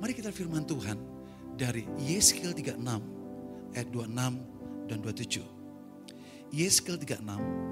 Mari 0.03 0.13
kita 0.13 0.29
firman 0.29 0.67
Tuhan 0.67 1.18
dari 1.59 1.83
Yeskiel 1.99 2.55
36 2.55 2.79
ayat 3.75 3.87
26 3.91 4.87
dan 4.87 4.97
27. 5.03 5.43
Yeskiel 6.55 6.95
36 6.95 7.69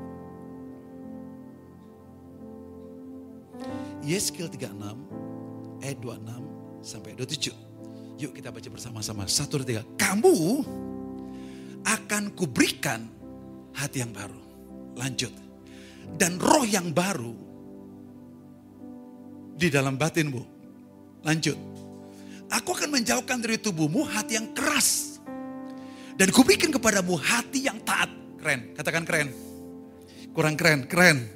Yeskiel 4.04 4.52
36 4.52 5.82
ayat 5.82 5.98
26 6.04 6.84
sampai 6.84 7.16
27. 7.16 7.56
Yuk 8.18 8.32
kita 8.34 8.50
baca 8.50 8.70
bersama-sama. 8.70 9.30
Satu, 9.30 9.62
dua, 9.62 9.68
tiga. 9.68 9.84
Kamu 9.96 10.36
akan 11.86 12.24
kuberikan 12.34 13.06
hati 13.78 14.02
yang 14.02 14.12
baru. 14.14 14.42
Lanjut. 14.98 15.34
Dan 16.18 16.42
roh 16.42 16.66
yang 16.66 16.96
baru 16.96 17.36
di 19.54 19.68
dalam 19.70 20.00
batinmu. 20.00 20.42
Lanjut. 21.26 21.58
Aku 22.48 22.72
akan 22.72 23.00
menjauhkan 23.00 23.44
dari 23.44 23.60
tubuhmu 23.60 24.08
hati 24.08 24.40
yang 24.40 24.56
keras. 24.56 25.20
Dan 26.18 26.32
kuberikan 26.34 26.72
kepadamu 26.72 27.20
hati 27.20 27.68
yang 27.68 27.78
taat. 27.84 28.10
Keren, 28.40 28.74
katakan 28.74 29.04
keren. 29.04 29.30
Kurang 30.32 30.56
keren, 30.56 30.88
keren. 30.88 31.28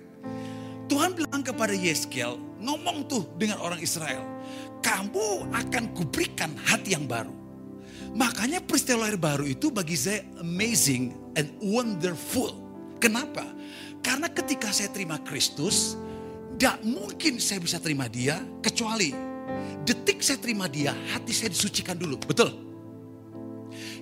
Tuhan 0.88 1.16
bilang 1.16 1.44
kepada 1.44 1.76
Yeskel, 1.76 2.40
ngomong 2.64 3.08
tuh 3.08 3.28
dengan 3.36 3.60
orang 3.60 3.80
Israel. 3.84 4.24
Kamu 4.82 5.52
akan 5.54 5.84
kuberikan 5.94 6.56
hati 6.66 6.98
yang 6.98 7.06
baru. 7.06 7.32
Makanya 8.12 8.60
peristiwa 8.60 9.08
lahir 9.08 9.16
baru 9.16 9.48
itu 9.48 9.72
bagi 9.72 9.96
saya 9.96 10.26
amazing 10.44 11.16
and 11.40 11.48
wonderful. 11.64 12.52
Kenapa? 13.00 13.48
Karena 14.04 14.28
ketika 14.28 14.74
saya 14.74 14.92
terima 14.92 15.22
Kristus, 15.24 15.96
tidak 16.58 16.82
mungkin 16.84 17.40
saya 17.40 17.64
bisa 17.64 17.78
terima 17.80 18.12
dia 18.12 18.42
kecuali 18.60 19.31
detik 19.88 20.22
saya 20.22 20.38
terima 20.38 20.70
dia, 20.70 20.94
hati 21.14 21.34
saya 21.34 21.50
disucikan 21.50 21.98
dulu. 21.98 22.18
Betul? 22.22 22.50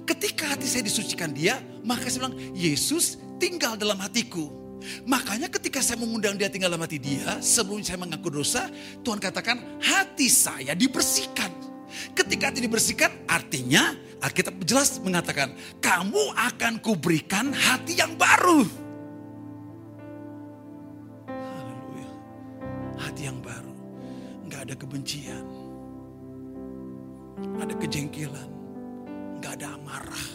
Ketika 0.03 0.57
hati 0.57 0.65
saya 0.65 0.81
disucikan 0.81 1.29
dia, 1.29 1.61
maka 1.85 2.09
saya 2.09 2.25
bilang, 2.25 2.37
Yesus 2.57 3.21
tinggal 3.37 3.77
dalam 3.77 4.01
hatiku. 4.01 4.49
Makanya 5.05 5.51
ketika 5.51 5.83
saya 5.83 5.99
mengundang 5.99 6.39
dia 6.39 6.47
tinggal 6.49 6.71
dalam 6.71 6.81
hati 6.81 6.97
dia, 6.97 7.37
sebelum 7.43 7.83
saya 7.83 7.99
mengaku 7.99 8.31
dosa, 8.31 8.65
Tuhan 9.03 9.19
katakan 9.19 9.79
hati 9.83 10.31
saya 10.31 10.73
dibersihkan. 10.73 11.51
Ketika 12.15 12.49
hati 12.49 12.63
dibersihkan, 12.63 13.11
artinya 13.27 13.93
Alkitab 14.19 14.59
jelas 14.67 14.99
mengatakan, 14.99 15.55
kamu 15.79 16.35
akan 16.35 16.73
kuberikan 16.83 17.55
hati 17.55 17.97
yang 17.97 18.13
baru. 18.19 18.67
Haleluya. 21.27 22.09
Hati 22.99 23.21
yang 23.25 23.39
baru. 23.39 23.73
Nggak 24.47 24.61
ada 24.69 24.75
kebencian. 24.75 25.43
Ada 27.59 27.73
kejengkelan. 27.77 28.49
Nggak 29.39 29.53
ada 29.61 29.67
amarah. 29.79 30.27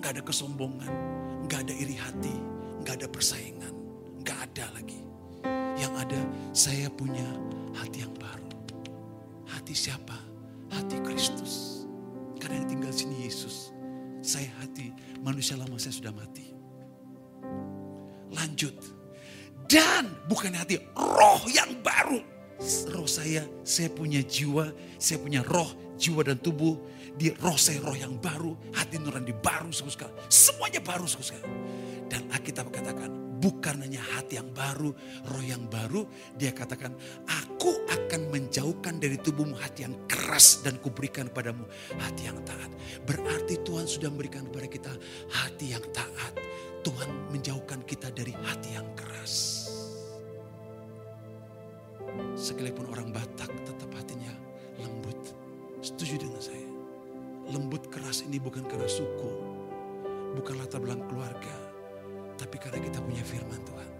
Nggak 0.00 0.10
ada 0.18 0.22
kesombongan. 0.22 0.92
Nggak 1.48 1.60
ada 1.68 1.74
iri 1.74 1.96
hati. 1.96 2.34
Nggak 2.82 2.94
ada 3.02 3.08
persaingan. 3.08 3.74
Nggak 4.22 4.38
ada 4.50 4.66
lagi. 4.76 5.00
Yang 5.78 5.92
ada 6.06 6.20
saya 6.52 6.88
punya 6.92 7.26
hati 7.76 8.04
yang 8.04 8.14
baru. 8.20 8.48
Hati 9.48 9.74
siapa? 9.74 10.16
Hati 10.72 11.00
Kristus. 11.00 11.84
Karena 12.40 12.62
yang 12.62 12.68
tinggal 12.78 12.92
sini 12.92 13.24
Yesus. 13.24 13.72
Saya 14.22 14.48
hati 14.62 14.94
manusia 15.22 15.58
lama 15.58 15.74
saya 15.78 15.94
sudah 15.94 16.14
mati. 16.14 16.54
Lanjut. 18.32 18.74
Dan 19.66 20.10
bukan 20.28 20.52
hati, 20.52 20.80
roh 20.92 21.42
yang 21.48 21.70
baru. 21.80 22.20
Roh 22.92 23.08
saya, 23.08 23.42
saya 23.66 23.88
punya 23.90 24.22
jiwa, 24.22 24.70
saya 25.00 25.18
punya 25.18 25.40
roh, 25.42 25.70
jiwa 26.02 26.26
dan 26.26 26.42
tubuh. 26.42 26.74
Di 27.12 27.30
roh 27.38 27.54
roh 27.54 27.94
yang 27.94 28.18
baru, 28.18 28.56
hati 28.74 28.98
nurani 28.98 29.30
baru 29.30 29.70
sekali. 29.70 30.10
Semuanya 30.26 30.82
baru 30.82 31.06
sekali. 31.06 31.46
Dan 32.10 32.26
Alkitab 32.34 32.72
katakan, 32.74 33.38
bukan 33.38 33.84
hanya 33.84 34.02
hati 34.16 34.40
yang 34.40 34.50
baru, 34.50 34.90
roh 35.30 35.44
yang 35.44 35.68
baru. 35.70 36.08
Dia 36.34 36.50
katakan, 36.50 36.96
aku 37.28 37.86
akan 37.86 38.32
menjauhkan 38.32 38.98
dari 38.98 39.20
tubuhmu 39.20 39.54
hati 39.60 39.86
yang 39.86 39.94
keras 40.08 40.64
dan 40.66 40.80
kuberikan 40.82 41.28
padamu 41.28 41.68
hati 42.00 42.26
yang 42.26 42.40
taat. 42.42 42.72
Berarti 43.04 43.60
Tuhan 43.62 43.84
sudah 43.84 44.08
memberikan 44.08 44.48
kepada 44.48 44.68
kita 44.72 44.92
hati 45.30 45.76
yang 45.76 45.84
taat. 45.92 46.34
Tuhan 46.82 47.30
menjauhkan 47.30 47.86
kita 47.86 48.10
dari 48.10 48.34
hati 48.42 48.74
yang 48.74 48.88
keras. 48.98 49.68
Sekalipun 52.34 52.90
orang 52.90 53.14
Batak 53.14 53.48
tetap 53.62 53.90
hatinya. 53.94 54.41
Setuju 55.82 56.14
dengan 56.22 56.38
saya. 56.38 56.70
Lembut 57.50 57.90
keras 57.90 58.22
ini 58.22 58.38
bukan 58.38 58.62
karena 58.70 58.86
suku. 58.86 59.32
Bukan 60.38 60.62
latar 60.62 60.78
belakang 60.78 61.10
keluarga. 61.10 61.56
Tapi 62.38 62.56
karena 62.56 62.78
kita 62.86 63.02
punya 63.02 63.26
firman 63.26 63.60
Tuhan. 63.66 63.90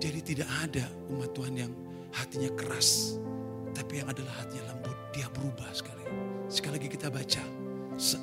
Jadi 0.00 0.20
tidak 0.24 0.48
ada 0.64 0.88
umat 1.12 1.30
Tuhan 1.36 1.54
yang 1.60 1.72
hatinya 2.16 2.50
keras. 2.56 3.20
Tapi 3.76 4.00
yang 4.00 4.08
adalah 4.08 4.32
hatinya 4.40 4.72
lembut. 4.72 4.96
Dia 5.12 5.28
berubah 5.28 5.68
sekali. 5.76 6.08
Sekali 6.48 6.80
lagi 6.80 6.88
kita 6.88 7.12
baca. 7.12 7.44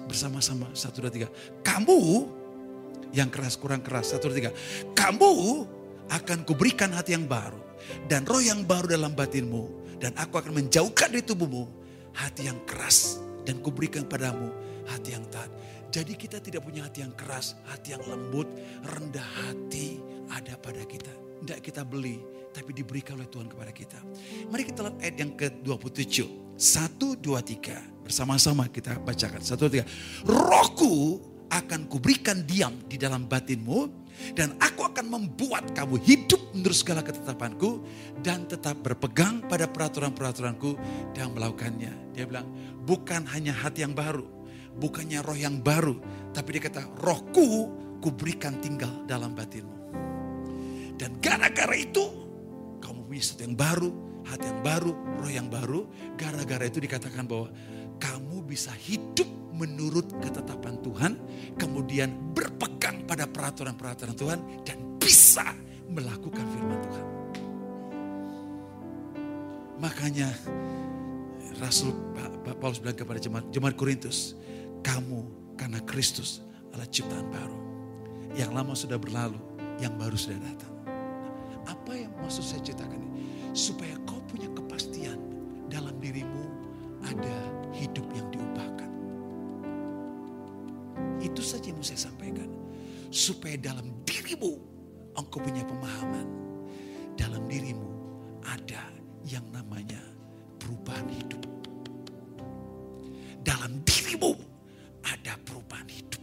Bersama-sama. 0.09 0.73
Satu, 0.73 1.05
dua, 1.05 1.13
tiga. 1.13 1.29
Kamu 1.61 2.25
yang 3.13 3.29
keras 3.29 3.61
kurang 3.61 3.85
keras. 3.85 4.09
Satu, 4.09 4.33
dua, 4.33 4.37
tiga. 4.41 4.51
Kamu 4.97 5.31
akan 6.09 6.49
kuberikan 6.49 6.89
hati 6.97 7.13
yang 7.13 7.29
baru. 7.29 7.61
Dan 8.09 8.25
roh 8.25 8.41
yang 8.41 8.65
baru 8.65 8.89
dalam 8.89 9.13
batinmu. 9.13 9.79
Dan 9.99 10.15
aku 10.15 10.39
akan 10.39 10.55
menjauhkan 10.55 11.11
dari 11.11 11.21
tubuhmu. 11.21 11.67
Hati 12.15 12.47
yang 12.47 12.59
keras. 12.65 13.19
Dan 13.43 13.59
kuberikan 13.59 14.07
padamu 14.07 14.69
hati 14.89 15.13
yang 15.13 15.25
taat. 15.29 15.49
Jadi 15.89 16.13
kita 16.17 16.37
tidak 16.41 16.65
punya 16.65 16.85
hati 16.85 17.01
yang 17.01 17.13
keras, 17.17 17.57
hati 17.69 17.97
yang 17.97 18.03
lembut, 18.05 18.45
rendah 18.85 19.25
hati 19.45 19.97
ada 20.29 20.53
pada 20.57 20.81
kita. 20.85 21.09
Tidak 21.41 21.59
kita 21.65 21.81
beli, 21.81 22.21
tapi 22.53 22.73
diberikan 22.77 23.17
oleh 23.17 23.29
Tuhan 23.29 23.49
kepada 23.49 23.71
kita. 23.73 23.97
Mari 24.53 24.63
kita 24.69 24.79
lihat 24.85 24.97
ayat 25.01 25.15
yang 25.17 25.31
ke-27. 25.33 26.17
Satu, 26.59 27.15
dua, 27.17 27.39
tiga. 27.41 27.79
Bersama-sama 28.05 28.67
kita 28.69 28.99
bacakan. 29.01 29.41
Satu, 29.41 29.65
dua, 29.65 29.81
tiga. 29.81 29.85
Rohku 30.27 31.17
akan 31.49 31.89
kuberikan 31.89 32.45
diam 32.45 32.75
di 32.85 32.99
dalam 32.99 33.25
batinmu. 33.25 33.98
Dan 34.33 34.59
aku 34.59 34.89
akan 34.89 35.05
membuat 35.07 35.71
kamu 35.73 35.99
hidup 36.01 36.41
menurut 36.55 36.77
segala 36.77 37.01
ketetapanku. 37.01 37.83
Dan 38.19 38.45
tetap 38.49 38.79
berpegang 38.83 39.45
pada 39.47 39.69
peraturan-peraturanku 39.69 40.75
dan 41.15 41.31
melakukannya. 41.33 42.13
Dia 42.13 42.25
bilang, 42.27 42.49
bukan 42.83 43.25
hanya 43.29 43.55
hati 43.55 43.85
yang 43.85 43.95
baru 43.95 44.39
bukannya 44.79 45.19
roh 45.19 45.35
yang 45.35 45.59
baru, 45.59 45.99
tapi 46.31 46.55
dia 46.55 46.71
kata, 46.71 46.87
rohku 47.03 47.69
kuberikan 47.99 48.57
tinggal 48.63 49.03
dalam 49.03 49.35
batinmu. 49.35 49.75
Dan 50.95 51.19
gara-gara 51.19 51.75
itu, 51.75 52.03
kamu 52.79 53.07
punya 53.07 53.21
sesuatu 53.21 53.43
yang 53.43 53.57
baru, 53.59 53.89
hati 54.23 54.45
yang 54.47 54.61
baru, 54.63 54.91
roh 55.19 55.31
yang 55.31 55.47
baru. 55.51 55.81
Gara-gara 56.15 56.63
itu 56.67 56.79
dikatakan 56.79 57.27
bahwa 57.27 57.51
kamu 57.99 58.47
bisa 58.47 58.71
hidup 58.73 59.27
menurut 59.59 60.07
ketetapan 60.23 60.79
Tuhan, 60.79 61.11
kemudian 61.59 62.31
berpegang 62.31 63.03
pada 63.03 63.27
peraturan-peraturan 63.27 64.15
Tuhan, 64.15 64.39
dan 64.63 64.95
bisa 64.95 65.51
melakukan 65.91 66.45
firman 66.55 66.79
Tuhan. 66.79 67.05
Makanya 69.79 70.27
Rasul 71.59 71.91
Paulus 72.59 72.79
bilang 72.79 72.95
kepada 72.95 73.19
jemaat, 73.19 73.45
jemaat 73.51 73.75
Korintus, 73.75 74.35
kamu 74.79 75.27
karena 75.59 75.83
Kristus 75.83 76.43
adalah 76.71 76.87
ciptaan 76.87 77.27
baru. 77.27 77.59
Yang 78.35 78.51
lama 78.55 78.73
sudah 78.75 78.95
berlalu, 78.95 79.39
yang 79.83 79.91
baru 79.99 80.15
sudah 80.15 80.39
datang. 80.39 80.73
Apa 81.67 81.91
yang 81.95 82.11
maksud 82.23 82.43
saya 82.47 82.63
ceritakan 82.63 82.95
ini? 82.95 83.11
Supaya 83.51 83.95
kau 84.07 84.21
punya 84.29 84.47
kepastian 84.55 85.19
dalam 85.67 85.99
dirimu 85.99 86.38
ada 87.09 87.37
hidup 87.73 88.05
yang 88.13 88.27
diubahkan. 88.29 88.91
Itu 91.19 91.41
saja 91.41 91.73
yang 91.73 91.81
mau 91.81 91.85
saya 91.85 92.09
sampaikan. 92.09 92.49
Supaya 93.09 93.57
dalam 93.57 94.05
dirimu 94.05 94.53
engkau 95.17 95.41
punya 95.41 95.65
pemahaman. 95.65 96.27
Dalam 97.17 97.43
dirimu 97.49 97.89
ada 98.45 98.87
yang 99.25 99.43
namanya 99.49 99.99
perubahan 100.61 101.09
hidup. 101.09 101.41
Dalam 103.43 103.81
dirimu 103.83 104.37
ada 105.03 105.33
perubahan 105.41 105.89
hidup. 105.89 106.21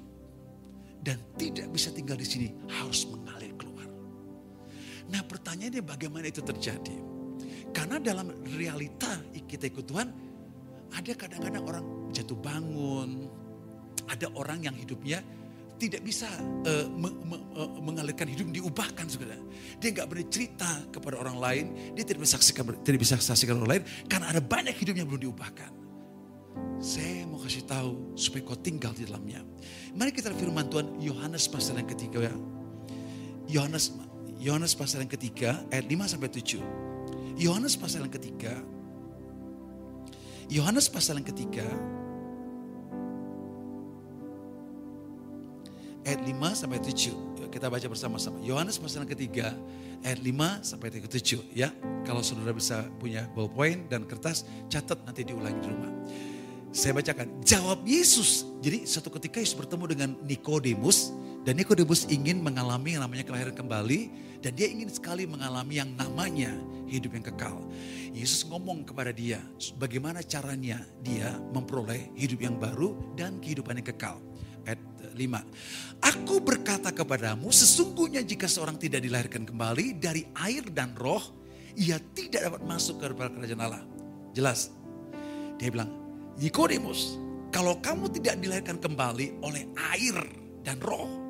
Dan 1.03 1.23
tidak 1.39 1.71
bisa 1.71 1.95
tinggal 1.95 2.19
di 2.19 2.27
sini, 2.27 2.49
harus 2.67 3.07
mengalir 3.07 3.55
keluar. 3.55 3.87
Nah 5.07 5.23
pertanyaannya 5.23 5.83
bagaimana 5.87 6.27
itu 6.27 6.43
terjadi? 6.43 6.99
Karena 7.71 8.03
dalam 8.03 8.33
realita 8.57 9.21
kita 9.47 9.71
ikut 9.71 9.87
Tuhan, 9.87 10.09
ada 10.97 11.13
kadang-kadang 11.13 11.65
orang 11.69 11.85
jatuh 12.17 12.39
bangun, 12.41 13.29
ada 14.09 14.27
orang 14.33 14.65
yang 14.65 14.73
hidupnya 14.73 15.21
tidak 15.77 16.01
bisa 16.01 16.25
uh, 16.65 16.89
me, 16.89 17.13
me, 17.13 17.37
uh, 17.53 17.69
mengalirkan 17.85 18.25
hidup 18.33 18.49
diubahkan 18.49 19.05
sebenarnya. 19.05 19.45
Dia 19.77 19.89
nggak 19.93 20.07
berani 20.09 20.29
cerita 20.33 20.89
kepada 20.89 21.21
orang 21.21 21.37
lain, 21.37 21.65
dia 21.93 22.05
tidak 22.09 22.25
bisa 22.25 22.41
saksikan 22.41 22.81
tidak 22.81 23.01
bisa 23.05 23.21
saksikan 23.21 23.61
orang 23.61 23.81
lain 23.81 23.85
karena 24.09 24.33
ada 24.33 24.41
banyak 24.41 24.73
hidupnya 24.73 25.05
belum 25.05 25.21
diubahkan. 25.29 25.71
Saya 26.81 27.29
mau 27.29 27.41
kasih 27.41 27.69
tahu 27.69 28.17
supaya 28.17 28.41
kau 28.49 28.57
tinggal 28.57 28.97
di 28.97 29.05
dalamnya. 29.05 29.45
Mari 29.93 30.13
kita 30.17 30.33
firman 30.33 30.73
Tuhan 30.73 30.97
Yohanes 30.97 31.45
pasal 31.49 31.77
yang 31.77 31.89
ketiga 31.89 32.25
ya. 32.25 32.35
Yohanes 33.47 33.93
Yohanes 34.41 34.73
pasal 34.77 35.05
yang 35.05 35.13
ketiga 35.13 35.61
ayat 35.73 35.89
5 35.89 36.13
sampai 36.17 36.29
7. 36.33 37.41
Yohanes 37.41 37.77
pasal 37.77 38.09
yang 38.09 38.13
ketiga. 38.13 38.76
Yohanes 40.47 40.87
pasal 40.87 41.19
yang 41.19 41.27
ketiga. 41.27 41.67
Ayat 46.07 46.23
5 46.23 46.55
sampai 46.55 46.79
7. 46.79 47.51
Kita 47.51 47.67
baca 47.67 47.87
bersama-sama. 47.91 48.39
Yohanes 48.47 48.79
pasal 48.79 49.03
yang 49.03 49.11
ketiga. 49.11 49.51
Ayat 50.07 50.23
5 50.23 50.63
sampai 50.63 50.89
7. 51.03 51.43
Ya, 51.51 51.75
kalau 52.07 52.23
saudara 52.23 52.55
bisa 52.55 52.87
punya 53.03 53.27
ballpoint 53.35 53.91
dan 53.91 54.07
kertas, 54.07 54.47
catat 54.71 55.03
nanti 55.03 55.27
diulangi 55.27 55.59
di 55.59 55.67
rumah. 55.67 55.91
Saya 56.71 56.95
bacakan. 56.95 57.43
Jawab 57.43 57.83
Yesus. 57.83 58.47
Jadi 58.63 58.87
suatu 58.87 59.11
ketika 59.19 59.43
Yesus 59.43 59.59
bertemu 59.59 59.85
dengan 59.91 60.11
Nikodemus. 60.23 61.11
Dan 61.47 61.63
Nikodemus 61.63 62.11
ingin 62.11 62.43
mengalami 62.43 62.99
yang 62.99 63.07
namanya 63.07 63.23
kelahiran 63.23 63.55
kembali. 63.55 64.27
Dan 64.43 64.53
dia 64.59 64.67
ingin 64.67 64.91
sekali 64.91 65.31
mengalami 65.31 65.79
yang 65.79 65.95
namanya 65.95 66.51
hidup 66.91 67.15
yang 67.15 67.23
kekal. 67.23 67.57
Yesus 68.11 68.43
ngomong 68.47 68.83
kepada 68.83 69.15
dia 69.15 69.39
bagaimana 69.79 70.27
caranya 70.27 70.83
dia 71.03 71.35
memperoleh 71.55 72.11
hidup 72.19 72.43
yang 72.43 72.59
baru 72.59 72.95
dan 73.15 73.39
kehidupan 73.39 73.79
yang 73.79 73.87
kekal. 73.87 74.19
Ayat 74.67 74.83
5. 75.15 76.03
Aku 76.03 76.43
berkata 76.43 76.91
kepadamu 76.91 77.51
sesungguhnya 77.55 78.27
jika 78.27 78.51
seorang 78.51 78.75
tidak 78.79 79.03
dilahirkan 79.07 79.47
kembali 79.47 80.03
dari 80.03 80.27
air 80.43 80.67
dan 80.71 80.99
roh, 80.99 81.23
ia 81.79 81.99
tidak 82.15 82.51
dapat 82.51 82.63
masuk 82.67 83.03
ke 83.03 83.15
kerajaan 83.15 83.63
Allah. 83.63 83.83
Jelas. 84.35 84.71
Dia 85.57 85.73
bilang, 85.73 85.89
Nikodemus, 86.37 87.17
kalau 87.49 87.81
kamu 87.81 88.13
tidak 88.13 88.37
dilahirkan 88.43 88.77
kembali 88.77 89.41
oleh 89.41 89.65
air 89.97 90.17
dan 90.61 90.77
roh, 90.85 91.26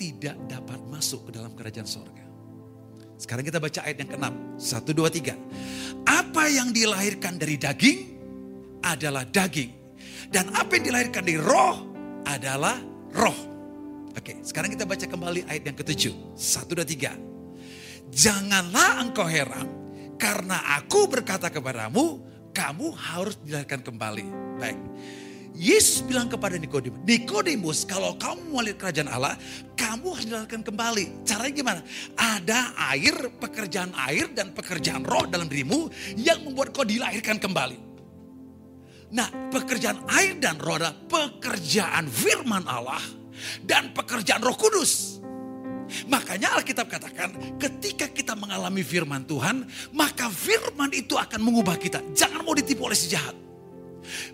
tidak 0.00 0.40
dapat 0.48 0.80
masuk 0.88 1.28
ke 1.28 1.36
dalam 1.36 1.52
kerajaan 1.52 1.84
sorga. 1.84 2.24
Sekarang 3.20 3.44
kita 3.44 3.60
baca 3.60 3.84
ayat 3.84 4.00
yang 4.00 4.10
ke-6. 4.16 4.26
Satu, 4.56 4.96
dua, 4.96 5.12
tiga. 5.12 5.36
Apa 6.08 6.48
yang 6.48 6.72
dilahirkan 6.72 7.36
dari 7.36 7.60
daging 7.60 8.00
adalah 8.80 9.28
daging. 9.28 9.76
Dan 10.32 10.48
apa 10.56 10.80
yang 10.80 10.88
dilahirkan 10.88 11.20
dari 11.20 11.36
roh 11.36 11.84
adalah 12.24 12.80
roh. 13.12 13.38
Oke, 14.16 14.40
sekarang 14.40 14.72
kita 14.72 14.88
baca 14.88 15.04
kembali 15.04 15.44
ayat 15.52 15.68
yang 15.68 15.76
ketujuh. 15.76 16.32
Satu, 16.32 16.72
dua, 16.72 16.88
tiga. 16.88 17.12
Janganlah 18.08 19.04
engkau 19.04 19.28
heran 19.28 19.68
karena 20.16 20.80
aku 20.80 21.12
berkata 21.12 21.52
kepadamu, 21.52 22.24
kamu 22.56 22.88
harus 22.96 23.36
dilahirkan 23.44 23.84
kembali. 23.84 24.26
Baik. 24.56 24.80
Yesus 25.54 26.06
bilang 26.06 26.30
kepada 26.30 26.56
Nikodemus, 26.56 27.02
Nikodemus 27.04 27.78
kalau 27.84 28.16
kamu 28.16 28.40
mau 28.48 28.62
lihat 28.64 28.78
kerajaan 28.80 29.10
Allah, 29.10 29.34
kamu 29.76 30.06
harus 30.14 30.26
dilahirkan 30.26 30.62
kembali. 30.64 31.04
Caranya 31.26 31.52
gimana? 31.52 31.80
Ada 32.16 32.60
air, 32.94 33.28
pekerjaan 33.36 33.92
air 34.08 34.30
dan 34.32 34.54
pekerjaan 34.56 35.04
roh 35.04 35.26
dalam 35.28 35.50
dirimu 35.50 35.90
yang 36.16 36.40
membuat 36.46 36.72
kau 36.72 36.86
dilahirkan 36.86 37.36
kembali. 37.36 37.90
Nah, 39.10 39.50
pekerjaan 39.50 40.06
air 40.14 40.38
dan 40.38 40.56
roh 40.62 40.78
adalah 40.78 40.94
pekerjaan 40.94 42.06
firman 42.06 42.62
Allah 42.64 43.02
dan 43.66 43.90
pekerjaan 43.90 44.40
roh 44.40 44.54
kudus. 44.54 45.18
Makanya 46.06 46.54
Alkitab 46.54 46.86
katakan 46.86 47.58
ketika 47.58 48.06
kita 48.06 48.38
mengalami 48.38 48.86
firman 48.86 49.26
Tuhan, 49.26 49.66
maka 49.90 50.30
firman 50.30 50.94
itu 50.94 51.18
akan 51.18 51.42
mengubah 51.42 51.74
kita. 51.74 51.98
Jangan 52.14 52.46
mau 52.46 52.54
ditipu 52.54 52.86
oleh 52.86 52.94
si 52.94 53.10
jahat. 53.10 53.49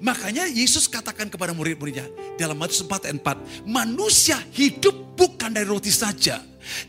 Makanya 0.00 0.46
Yesus 0.48 0.86
katakan 0.86 1.30
kepada 1.30 1.52
murid-muridnya 1.56 2.06
dalam 2.36 2.56
Matius 2.56 2.84
4 2.84 3.10
ayat 3.10 3.16
4, 3.20 3.68
manusia 3.68 4.36
hidup 4.54 5.16
bukan 5.16 5.52
dari 5.52 5.66
roti 5.66 5.90
saja, 5.90 6.40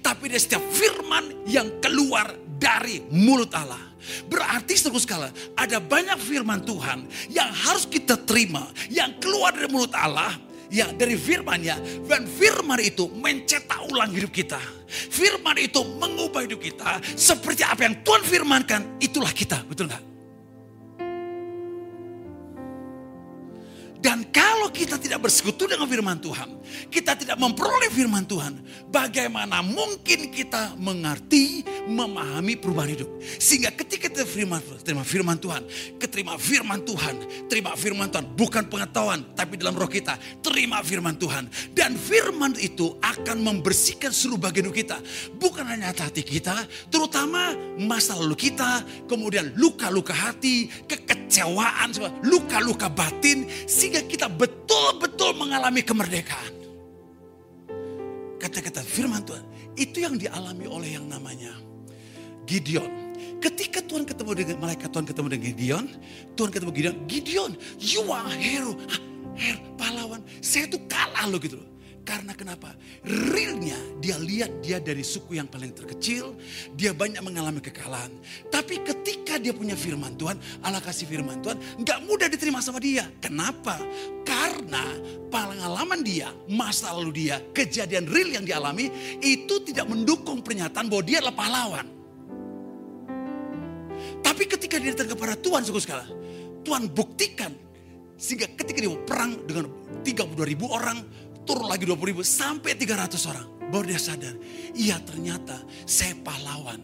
tapi 0.04 0.28
dari 0.28 0.42
setiap 0.42 0.64
firman 0.74 1.48
yang 1.48 1.80
keluar 1.80 2.34
dari 2.58 3.04
mulut 3.14 3.54
Allah. 3.54 3.80
Berarti 4.32 4.80
terus 4.80 5.04
kala 5.04 5.28
ada 5.60 5.84
banyak 5.84 6.16
firman 6.22 6.64
Tuhan 6.64 7.08
yang 7.28 7.50
harus 7.52 7.84
kita 7.84 8.16
terima, 8.24 8.68
yang 8.88 9.20
keluar 9.20 9.52
dari 9.52 9.68
mulut 9.68 9.92
Allah, 9.92 10.32
ya 10.72 10.92
dari 10.96 11.16
firmannya 11.20 12.08
dan 12.08 12.24
firman 12.28 12.80
itu 12.80 13.08
mencetak 13.12 13.88
ulang 13.92 14.12
hidup 14.12 14.32
kita. 14.32 14.60
Firman 14.88 15.60
itu 15.60 15.84
mengubah 16.00 16.48
hidup 16.48 16.64
kita 16.64 17.04
seperti 17.16 17.68
apa 17.68 17.84
yang 17.84 17.96
Tuhan 18.04 18.24
firmankan, 18.24 18.82
itulah 19.04 19.32
kita, 19.36 19.64
betul 19.68 19.92
nggak? 19.92 20.17
Dan 23.98 24.30
kalau 24.30 24.70
kita 24.70 25.02
tidak 25.02 25.26
bersekutu 25.26 25.66
dengan 25.66 25.90
firman 25.90 26.22
Tuhan, 26.22 26.50
kita 26.94 27.18
tidak 27.18 27.38
memperoleh 27.42 27.90
firman 27.90 28.24
Tuhan, 28.30 28.62
bagaimana 28.94 29.66
mungkin 29.66 30.30
kita 30.30 30.78
mengerti, 30.78 31.66
memahami 31.90 32.60
perubahan 32.60 32.94
hidup. 32.94 33.10
Sehingga 33.42 33.74
ketika 33.74 34.12
kita 34.12 34.24
firman, 34.28 34.62
terima 34.86 35.02
firman 35.02 35.38
Tuhan, 35.42 35.66
keterima 35.98 36.38
firman 36.38 36.80
Tuhan, 36.86 37.16
terima 37.50 37.74
firman 37.74 38.08
Tuhan, 38.14 38.26
bukan 38.38 38.64
pengetahuan, 38.70 39.24
tapi 39.34 39.58
dalam 39.58 39.74
roh 39.74 39.90
kita, 39.90 40.14
terima 40.46 40.86
firman 40.86 41.18
Tuhan. 41.18 41.50
Dan 41.74 41.98
firman 41.98 42.54
itu 42.62 42.96
akan 43.02 43.38
membersihkan 43.42 44.14
seluruh 44.14 44.46
bagian 44.46 44.70
hidup 44.70 44.78
kita. 44.78 44.98
Bukan 45.42 45.66
hanya 45.66 45.90
hati 45.90 46.22
kita, 46.22 46.54
terutama 46.94 47.58
masa 47.82 48.14
lalu 48.14 48.38
kita, 48.38 48.86
kemudian 49.10 49.58
luka-luka 49.58 50.14
hati, 50.14 50.70
kekecewaan, 50.86 51.94
luka-luka 52.22 52.92
batin, 52.92 53.50
sehingga 53.88 54.04
kita 54.04 54.28
betul-betul 54.28 55.40
mengalami 55.40 55.80
kemerdekaan. 55.80 56.52
Kata-kata 58.36 58.84
firman 58.84 59.24
Tuhan, 59.24 59.48
itu 59.80 60.04
yang 60.04 60.20
dialami 60.20 60.68
oleh 60.68 61.00
yang 61.00 61.08
namanya 61.08 61.56
Gideon. 62.44 63.16
Ketika 63.40 63.80
Tuhan 63.80 64.04
ketemu 64.04 64.44
dengan 64.44 64.60
malaikat 64.60 64.92
Tuhan 64.92 65.08
ketemu 65.08 65.28
dengan 65.32 65.44
Gideon, 65.48 65.86
Tuhan 66.36 66.52
ketemu 66.52 66.72
Gideon, 66.76 66.96
Gideon, 67.08 67.52
you 67.80 68.04
are 68.12 68.28
hero, 68.28 68.76
hero, 69.40 69.64
pahlawan. 69.80 70.20
Saya 70.44 70.68
tuh 70.68 70.84
kalah 70.92 71.24
loh 71.32 71.40
gitu 71.40 71.56
loh. 71.56 71.70
Karena 72.08 72.32
kenapa? 72.32 72.72
Realnya 73.04 73.76
dia 74.00 74.16
lihat 74.16 74.64
dia 74.64 74.80
dari 74.80 75.04
suku 75.04 75.36
yang 75.36 75.52
paling 75.52 75.76
terkecil. 75.76 76.40
Dia 76.72 76.96
banyak 76.96 77.20
mengalami 77.20 77.60
kekalahan. 77.60 78.08
Tapi 78.48 78.80
ketika 78.80 79.36
dia 79.36 79.52
punya 79.52 79.76
firman 79.76 80.16
Tuhan, 80.16 80.40
Allah 80.64 80.80
kasih 80.80 81.04
firman 81.04 81.44
Tuhan, 81.44 81.60
nggak 81.84 82.00
mudah 82.08 82.32
diterima 82.32 82.64
sama 82.64 82.80
dia. 82.80 83.12
Kenapa? 83.20 83.76
Karena 84.24 84.88
pengalaman 85.28 86.00
dia, 86.00 86.32
masa 86.48 86.96
lalu 86.96 87.28
dia, 87.28 87.44
kejadian 87.52 88.08
real 88.08 88.40
yang 88.40 88.48
dialami, 88.48 88.88
itu 89.20 89.60
tidak 89.68 89.92
mendukung 89.92 90.40
pernyataan 90.40 90.88
bahwa 90.88 91.04
dia 91.04 91.20
adalah 91.20 91.36
pahlawan. 91.36 91.88
Tapi 94.24 94.44
ketika 94.48 94.80
dia 94.80 94.96
datang 94.96 95.12
kepada 95.12 95.36
Tuhan, 95.36 95.68
suku 95.68 95.84
sekali, 95.84 96.08
Tuhan 96.64 96.88
buktikan. 96.88 97.52
Sehingga 98.18 98.50
ketika 98.50 98.82
dia 98.82 98.90
perang 99.06 99.46
dengan 99.46 99.70
32 100.02 100.42
ribu 100.42 100.72
orang, 100.74 101.06
turun 101.48 101.72
lagi 101.72 101.88
20 101.88 102.12
ribu 102.12 102.22
sampai 102.28 102.76
300 102.76 103.16
orang. 103.32 103.48
Baru 103.72 103.88
dia 103.88 104.00
sadar, 104.00 104.36
iya 104.76 105.00
ternyata 105.00 105.64
saya 105.88 106.16
pahlawan. 106.20 106.84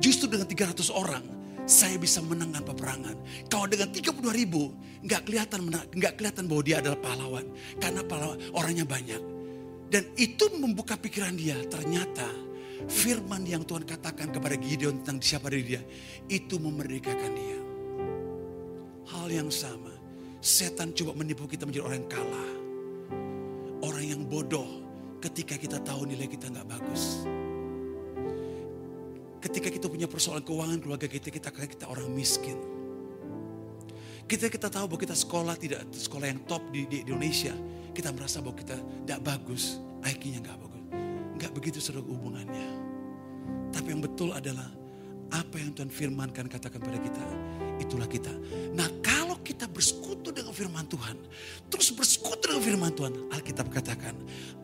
Justru 0.00 0.28
dengan 0.28 0.48
300 0.48 0.88
orang 0.92 1.24
saya 1.68 2.00
bisa 2.00 2.24
menangkan 2.24 2.64
peperangan. 2.64 3.16
Kalau 3.52 3.68
dengan 3.68 3.92
32 3.92 4.24
ribu 4.32 4.72
nggak 5.04 5.28
kelihatan 5.28 5.68
nggak 5.68 6.12
kelihatan 6.16 6.44
bahwa 6.48 6.62
dia 6.64 6.80
adalah 6.80 6.98
pahlawan 7.00 7.46
karena 7.76 8.00
pahlawan 8.04 8.40
orangnya 8.56 8.88
banyak. 8.88 9.22
Dan 9.88 10.04
itu 10.20 10.52
membuka 10.60 11.00
pikiran 11.00 11.32
dia 11.32 11.56
ternyata 11.64 12.28
firman 12.92 13.44
yang 13.48 13.64
Tuhan 13.64 13.88
katakan 13.88 14.28
kepada 14.32 14.56
Gideon 14.60 15.00
tentang 15.00 15.24
siapa 15.24 15.48
diri 15.48 15.76
dia 15.76 15.82
itu 16.28 16.60
memerdekakan 16.60 17.32
dia. 17.32 17.58
Hal 19.08 19.32
yang 19.32 19.48
sama, 19.48 19.96
setan 20.44 20.92
coba 20.92 21.16
menipu 21.16 21.48
kita 21.48 21.64
menjadi 21.64 21.88
orang 21.88 22.04
yang 22.04 22.12
kalah 22.12 22.57
orang 23.82 24.04
yang 24.04 24.22
bodoh 24.26 24.66
ketika 25.18 25.58
kita 25.58 25.78
tahu 25.82 26.06
nilai 26.06 26.26
kita 26.30 26.50
nggak 26.50 26.66
bagus. 26.66 27.26
Ketika 29.38 29.70
kita 29.70 29.86
punya 29.86 30.10
persoalan 30.10 30.42
keuangan 30.42 30.82
keluarga 30.82 31.06
kita, 31.06 31.30
kita 31.30 31.54
kita 31.54 31.86
orang 31.86 32.10
miskin. 32.10 32.58
Kita 34.28 34.50
kita 34.50 34.68
tahu 34.68 34.92
bahwa 34.92 35.00
kita 35.00 35.16
sekolah 35.16 35.56
tidak 35.56 35.88
sekolah 35.94 36.26
yang 36.28 36.42
top 36.44 36.60
di, 36.74 36.84
di, 36.90 37.06
Indonesia, 37.06 37.54
kita 37.94 38.12
merasa 38.12 38.44
bahwa 38.44 38.60
kita 38.60 38.76
tidak 38.76 39.20
bagus, 39.24 39.80
IQ-nya 40.04 40.42
nggak 40.42 40.58
bagus. 40.58 40.82
Nggak 41.38 41.52
begitu 41.54 41.78
saudara 41.78 42.04
hubungannya. 42.04 42.68
Tapi 43.72 43.88
yang 43.94 44.02
betul 44.02 44.34
adalah 44.34 44.68
apa 45.32 45.56
yang 45.56 45.72
Tuhan 45.72 45.88
firmankan 45.88 46.50
katakan 46.50 46.82
pada 46.82 46.98
kita, 46.98 47.24
itulah 47.80 48.06
kita. 48.10 48.30
Nah 48.74 48.86
kalau 49.00 49.38
kita 49.42 49.66
bersekutu 49.70 50.34
dengan 50.34 50.52
firman 50.52 50.84
Tuhan, 50.86 51.16
terus 51.70 51.94
bersekutu 51.94 52.50
dengan 52.50 52.62
firman 52.62 52.92
Tuhan, 52.94 53.12
Alkitab 53.32 53.70
katakan, 53.72 54.14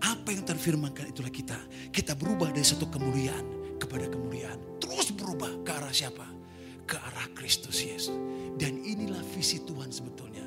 apa 0.02 0.28
yang 0.34 0.42
Tuhan 0.44 0.60
firmankan 0.60 1.10
itulah 1.10 1.30
kita. 1.30 1.56
Kita 1.90 2.14
berubah 2.18 2.50
dari 2.52 2.66
satu 2.66 2.90
kemuliaan 2.90 3.78
kepada 3.78 4.10
kemuliaan. 4.10 4.58
Terus 4.82 5.14
berubah 5.14 5.50
ke 5.62 5.70
arah 5.72 5.94
siapa? 5.94 6.26
Ke 6.84 7.00
arah 7.00 7.26
Kristus 7.32 7.80
Yesus. 7.80 8.14
Dan 8.54 8.84
inilah 8.84 9.22
visi 9.34 9.62
Tuhan 9.64 9.90
sebetulnya. 9.90 10.44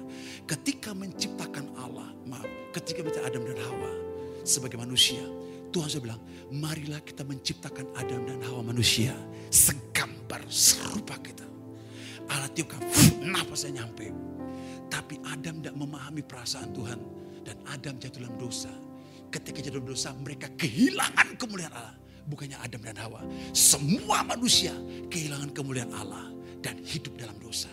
Ketika 0.48 0.96
menciptakan 0.96 1.76
Allah, 1.76 2.08
maaf, 2.24 2.48
ketika 2.72 3.04
menciptakan 3.04 3.28
Adam 3.28 3.44
dan 3.44 3.60
Hawa 3.60 3.92
sebagai 4.48 4.80
manusia, 4.80 5.20
Tuhan 5.76 5.92
sudah 5.92 6.04
bilang, 6.14 6.22
marilah 6.56 7.04
kita 7.04 7.28
menciptakan 7.28 7.92
Adam 8.00 8.24
dan 8.24 8.40
Hawa 8.48 8.64
manusia 8.64 9.12
segambar 9.52 9.88
gambar 10.28 10.44
serupa 10.52 11.16
kita. 11.24 11.47
Allah 12.28 12.50
tiupkan, 12.52 12.84
nafasnya 13.24 13.84
nyampe. 13.84 14.12
Tapi 14.88 15.20
Adam 15.28 15.60
tidak 15.60 15.76
memahami 15.76 16.22
perasaan 16.24 16.72
Tuhan. 16.72 17.00
Dan 17.44 17.58
Adam 17.72 17.96
jatuh 17.96 18.20
dalam 18.24 18.36
dosa. 18.36 18.72
Ketika 19.32 19.64
jatuh 19.64 19.80
dalam 19.80 19.88
dosa, 19.88 20.10
mereka 20.16 20.52
kehilangan 20.60 21.40
kemuliaan 21.40 21.74
Allah. 21.76 21.96
Bukannya 22.28 22.60
Adam 22.60 22.82
dan 22.84 22.98
Hawa. 23.00 23.24
Semua 23.56 24.24
manusia 24.28 24.76
kehilangan 25.08 25.56
kemuliaan 25.56 25.92
Allah. 25.96 26.28
Dan 26.60 26.84
hidup 26.84 27.16
dalam 27.16 27.40
dosa. 27.40 27.72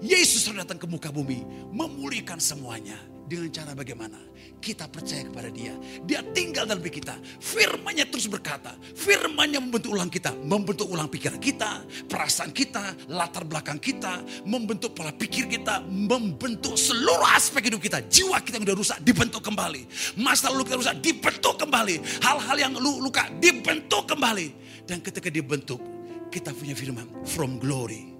Yesus 0.00 0.48
datang 0.48 0.80
ke 0.80 0.86
muka 0.88 1.12
bumi. 1.12 1.44
Memulihkan 1.72 2.40
semuanya 2.40 2.96
dengan 3.30 3.46
cara 3.54 3.72
bagaimana? 3.78 4.18
Kita 4.58 4.90
percaya 4.90 5.22
kepada 5.22 5.48
dia. 5.54 5.72
Dia 6.02 6.20
tinggal 6.34 6.66
dalam 6.66 6.82
diri 6.82 6.98
kita. 6.98 7.14
Firmannya 7.38 8.10
terus 8.10 8.26
berkata. 8.26 8.74
Firmannya 8.82 9.62
membentuk 9.62 9.94
ulang 9.94 10.10
kita. 10.10 10.34
Membentuk 10.34 10.90
ulang 10.90 11.06
pikiran 11.06 11.38
kita. 11.38 11.86
Perasaan 12.10 12.50
kita. 12.50 13.08
Latar 13.08 13.46
belakang 13.46 13.78
kita. 13.78 14.20
Membentuk 14.44 14.98
pola 14.98 15.14
pikir 15.14 15.46
kita. 15.46 15.80
Membentuk 15.86 16.74
seluruh 16.74 17.24
aspek 17.32 17.70
hidup 17.70 17.80
kita. 17.80 18.02
Jiwa 18.04 18.42
kita 18.42 18.58
yang 18.58 18.66
sudah 18.66 18.78
rusak 18.82 18.98
dibentuk 19.00 19.40
kembali. 19.46 19.82
Masa 20.20 20.50
lalu 20.50 20.66
kita 20.66 20.76
rusak 20.76 20.96
dibentuk 20.98 21.54
kembali. 21.56 21.96
Hal-hal 22.20 22.56
yang 22.58 22.74
luka 22.76 23.30
dibentuk 23.38 24.10
kembali. 24.10 24.46
Dan 24.84 25.00
ketika 25.00 25.30
dibentuk. 25.30 25.80
Kita 26.28 26.52
punya 26.52 26.74
firman. 26.76 27.06
From 27.24 27.56
glory. 27.62 28.12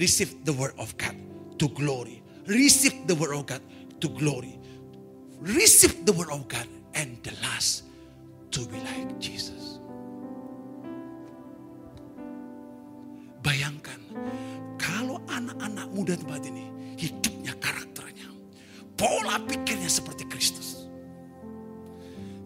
Receive 0.00 0.46
the 0.48 0.54
word 0.54 0.72
of 0.80 0.96
God 0.96 1.18
to 1.60 1.68
glory. 1.68 2.24
Receive 2.48 3.04
the 3.04 3.14
word 3.14 3.36
of 3.36 3.44
God 3.46 3.62
to 4.02 4.10
glory. 4.10 4.58
Receive 5.38 6.02
the 6.02 6.12
word 6.12 6.34
of 6.34 6.50
God 6.50 6.66
and 6.98 7.22
the 7.22 7.30
last 7.38 7.86
to 8.50 8.66
be 8.66 8.82
like 8.82 9.14
Jesus. 9.22 9.78
Bayangkan 13.46 13.98
kalau 14.78 15.22
anak-anak 15.30 15.86
muda 15.94 16.18
tempat 16.18 16.42
ini 16.46 16.66
hidupnya 16.98 17.54
karakternya, 17.62 18.26
pola 18.98 19.38
pikirnya 19.46 19.90
seperti 19.90 20.26
Kristus. 20.26 20.90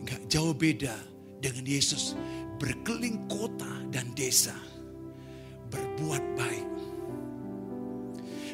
Enggak 0.04 0.24
jauh 0.28 0.52
beda 0.52 0.92
dengan 1.40 1.64
Yesus 1.64 2.16
berkeliling 2.56 3.28
kota 3.28 3.68
dan 3.92 4.08
desa 4.16 4.56
berbuat 5.68 6.24
baik 6.36 6.68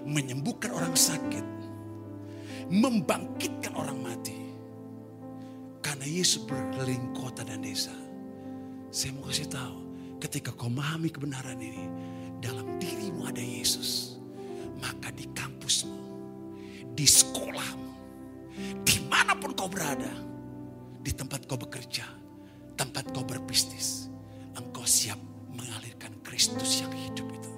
menyembuhkan 0.03 0.75
orang 0.75 0.99
sakit 0.99 1.62
membangkitkan 2.71 3.75
orang 3.75 3.99
mati. 4.03 4.37
Karena 5.83 6.07
Yesus 6.07 6.47
berkeliling 6.47 7.11
kota 7.17 7.43
dan 7.43 7.65
desa. 7.65 7.95
Saya 8.93 9.17
mau 9.17 9.27
kasih 9.27 9.49
tahu, 9.51 9.77
ketika 10.23 10.55
kau 10.55 10.71
memahami 10.71 11.11
kebenaran 11.11 11.59
ini, 11.59 11.89
dalam 12.39 12.79
dirimu 12.79 13.27
ada 13.27 13.41
Yesus. 13.41 14.21
Maka 14.79 15.15
di 15.15 15.27
kampusmu, 15.31 15.99
di 16.95 17.07
sekolahmu, 17.07 17.93
di 18.83 18.97
mana 19.07 19.35
pun 19.39 19.55
kau 19.55 19.71
berada, 19.71 20.11
di 21.03 21.11
tempat 21.11 21.47
kau 21.47 21.59
bekerja, 21.59 22.07
tempat 22.79 23.11
kau 23.15 23.23
berbisnis, 23.23 24.11
engkau 24.59 24.83
siap 24.87 25.19
mengalirkan 25.55 26.15
Kristus 26.27 26.83
yang 26.83 26.91
hidup 26.95 27.27
itu. 27.31 27.53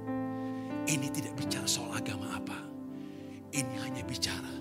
Ini 0.84 1.08
tidak 1.12 1.34
bicara 1.40 1.64
soal 1.64 1.96
agama 1.96 2.36
apa. 2.36 2.60
Ini 3.56 3.74
hanya 3.88 4.04
bicara 4.04 4.52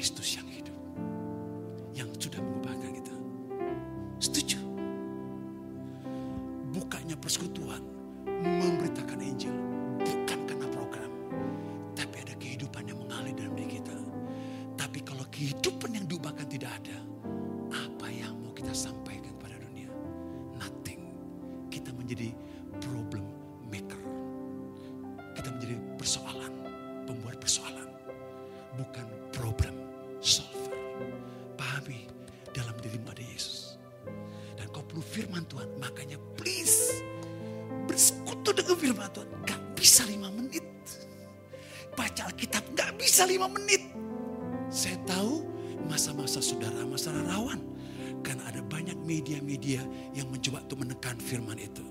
Kristus 0.00 0.40
yang 0.40 0.48
hidup. 0.48 0.76
Yang 1.92 2.08
sudah 2.24 2.40
mengubahkan 2.40 2.90
kita. 2.96 3.14
Setuju? 4.16 4.56
Bukannya 6.72 7.20
persekutuan 7.20 7.84
memberitakan 8.24 9.20
Injil. 9.20 9.52
Bisa 43.20 43.36
lima 43.36 43.52
menit. 43.52 43.84
Saya 44.72 44.96
tahu 45.04 45.44
masa-masa 45.84 46.40
saudara, 46.40 46.88
masa 46.88 47.12
rawan. 47.12 47.60
Karena 48.24 48.48
ada 48.48 48.64
banyak 48.64 48.96
media-media 49.04 49.84
yang 50.16 50.32
mencoba 50.32 50.64
untuk 50.64 50.88
menekan 50.88 51.20
firman 51.20 51.60
itu. 51.60 51.84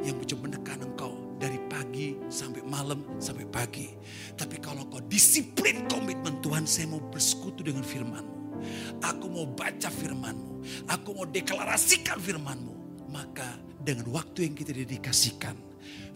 Yang 0.00 0.24
mencoba 0.24 0.40
menekan 0.48 0.80
engkau 0.80 1.12
dari 1.36 1.60
pagi 1.68 2.16
sampai 2.32 2.64
malam 2.64 3.04
sampai 3.20 3.44
pagi. 3.52 3.92
Tapi 4.32 4.64
kalau 4.64 4.88
kau 4.88 5.04
disiplin 5.12 5.84
komitmen 5.92 6.40
Tuhan 6.40 6.64
saya 6.64 6.88
mau 6.88 7.04
bersekutu 7.04 7.68
dengan 7.68 7.84
firmanmu. 7.84 8.64
Aku 9.04 9.28
mau 9.28 9.44
baca 9.44 9.92
firmanmu. 9.92 10.64
Aku 10.88 11.12
mau 11.12 11.28
deklarasikan 11.28 12.16
firmanmu. 12.16 13.04
Maka 13.12 13.60
dengan 13.76 14.08
waktu 14.08 14.48
yang 14.48 14.56
kita 14.56 14.72
dedikasikan. 14.72 15.52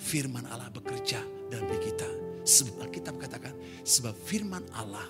Firman 0.01 0.49
Allah 0.49 0.73
bekerja 0.73 1.21
dalam 1.53 1.69
diri 1.69 1.93
kita. 1.93 2.09
Sebab 2.41 2.89
katakan. 2.89 3.06
Sebab 3.87 4.19
firman 4.19 4.67
Allah 4.75 5.07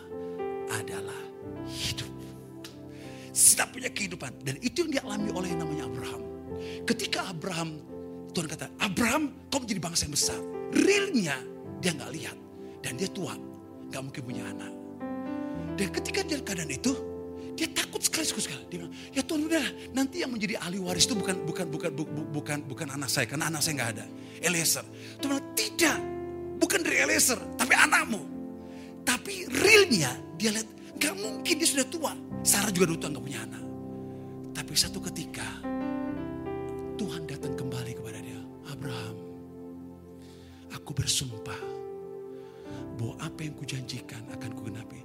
adalah 0.68 1.16
hidup. 1.64 2.12
Kita 3.32 3.64
punya 3.72 3.88
kehidupan. 3.88 4.44
Dan 4.44 4.60
itu 4.60 4.84
yang 4.84 5.00
dialami 5.00 5.32
oleh 5.32 5.48
yang 5.56 5.64
namanya 5.64 5.88
Abraham. 5.88 6.22
Ketika 6.84 7.32
Abraham 7.32 7.80
Tuhan 8.36 8.52
kata, 8.52 8.68
Abraham 8.84 9.32
kau 9.48 9.64
menjadi 9.64 9.80
bangsa 9.80 10.04
yang 10.04 10.12
besar. 10.12 10.40
Realnya 10.76 11.40
dia 11.80 11.96
nggak 11.96 12.12
lihat. 12.12 12.36
Dan 12.84 13.00
dia 13.00 13.08
tua, 13.08 13.32
nggak 13.88 14.02
mungkin 14.04 14.22
punya 14.22 14.44
anak. 14.44 14.72
Dan 15.80 15.88
ketika 15.96 16.20
dia 16.20 16.36
keadaan 16.44 16.68
itu, 16.68 16.92
dia 17.56 17.72
takut 17.72 18.04
sekali, 18.04 18.28
sekali. 18.28 18.60
Dia 18.68 18.84
bilang, 18.84 18.92
ya 19.16 19.24
Tuhan 19.24 19.40
udah 19.48 19.66
nanti 19.96 20.20
yang 20.20 20.30
menjadi 20.36 20.60
ahli 20.60 20.76
waris 20.84 21.08
itu 21.08 21.16
bukan 21.16 21.48
bukan 21.48 21.66
bukan 21.72 21.90
bu, 21.96 22.04
bu, 22.04 22.22
bukan 22.28 22.60
bukan 22.68 22.88
anak 22.92 23.08
saya, 23.08 23.24
karena 23.24 23.48
anak 23.48 23.64
saya 23.64 23.80
nggak 23.80 23.90
ada. 23.96 24.04
Eliezer. 24.44 24.84
Tuhan 25.16 25.40
tidak, 25.56 25.98
bukan 26.60 26.84
dari 26.84 27.08
Eliezer, 27.08 27.40
tapi 27.56 27.72
anakmu. 27.72 28.35
Tapi 29.06 29.46
realnya 29.46 30.12
dia 30.34 30.50
lihat, 30.50 30.68
nggak 30.98 31.14
mungkin 31.14 31.54
dia 31.62 31.68
sudah 31.68 31.86
tua. 31.86 32.12
Sarah 32.42 32.74
juga 32.74 32.90
dulu 32.90 32.98
tua 32.98 33.10
nggak 33.14 33.24
punya 33.24 33.40
anak. 33.46 33.64
Tapi 34.52 34.72
satu 34.74 34.98
ketika 35.06 35.46
Tuhan 36.98 37.22
datang 37.30 37.54
kembali 37.54 37.92
kepada 37.94 38.18
dia. 38.18 38.40
Abraham, 38.66 39.16
aku 40.74 40.90
bersumpah 40.90 41.60
bahwa 42.98 43.14
apa 43.22 43.46
yang 43.46 43.54
kujanjikan 43.54 44.26
akan 44.34 44.50
kugenapi. 44.58 45.00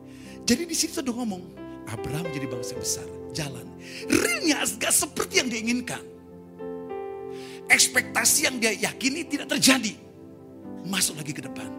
Jadi 0.47 0.63
di 0.65 0.75
situ 0.75 0.97
sudah 0.97 1.13
ngomong, 1.13 1.43
Abraham 1.91 2.25
jadi 2.33 2.47
bangsa 2.49 2.73
besar, 2.79 3.05
jalan. 3.35 3.67
Realnya 4.09 4.65
gak 4.81 4.95
seperti 4.95 5.43
yang 5.43 5.47
dia 5.51 5.61
inginkan. 5.61 6.03
Ekspektasi 7.69 8.49
yang 8.49 8.57
dia 8.57 8.73
yakini 8.75 9.23
tidak 9.23 9.55
terjadi. 9.55 9.95
Masuk 10.83 11.21
lagi 11.21 11.31
ke 11.31 11.45
depan. 11.45 11.69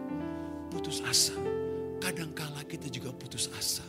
Putus 0.71 1.03
asa. 1.05 1.52
Kadangkala 2.03 2.67
kita 2.67 2.91
juga 2.91 3.15
putus 3.15 3.47
asa. 3.55 3.87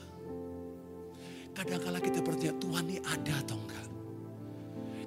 Kadangkala 1.51 1.99
kita 1.99 2.23
bertanya, 2.23 2.55
Tuhan 2.63 2.87
ini 2.87 2.99
ada 3.03 3.35
atau 3.43 3.59
enggak? 3.59 3.89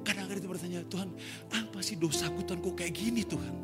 Kadang-kadang 0.03 0.39
kita 0.43 0.49
bertanya, 0.51 0.79
Tuhan 0.91 1.09
apa 1.55 1.79
sih 1.79 1.95
dosaku 1.95 2.43
Tuhan 2.43 2.59
kok 2.59 2.75
kayak 2.75 2.91
gini 2.91 3.23
Tuhan? 3.23 3.55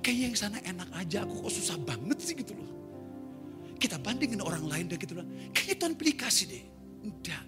Kayaknya 0.00 0.24
yang 0.32 0.36
sana 0.36 0.58
enak 0.64 0.88
aja, 0.96 1.28
aku 1.28 1.44
kok 1.44 1.52
susah 1.60 1.76
banget 1.76 2.16
sih 2.24 2.32
gitu 2.32 2.56
loh. 2.56 2.70
Kita 3.76 4.00
bandingin 4.00 4.40
orang 4.40 4.64
lain 4.64 4.88
dan 4.88 4.96
kita 4.96 5.12
bilang, 5.12 5.28
kayaknya 5.52 5.76
Tuhan 5.76 5.92
pilih 6.00 6.16
deh. 6.16 6.64
Enggak, 7.04 7.44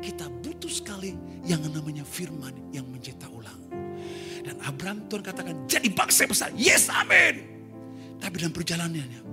kita 0.00 0.24
butuh 0.40 0.72
sekali 0.72 1.12
yang 1.44 1.60
namanya 1.68 2.08
firman 2.08 2.56
yang 2.72 2.88
mencetak 2.88 3.28
ulang. 3.28 3.60
Dan 4.40 4.56
Abraham 4.64 5.04
Tuhan 5.12 5.20
katakan, 5.20 5.56
jadi 5.68 5.92
bangsa 5.92 6.24
besar. 6.24 6.48
Yes, 6.56 6.88
amin. 6.88 7.44
Tapi 8.16 8.34
dalam 8.40 8.56
perjalanannya. 8.56 9.25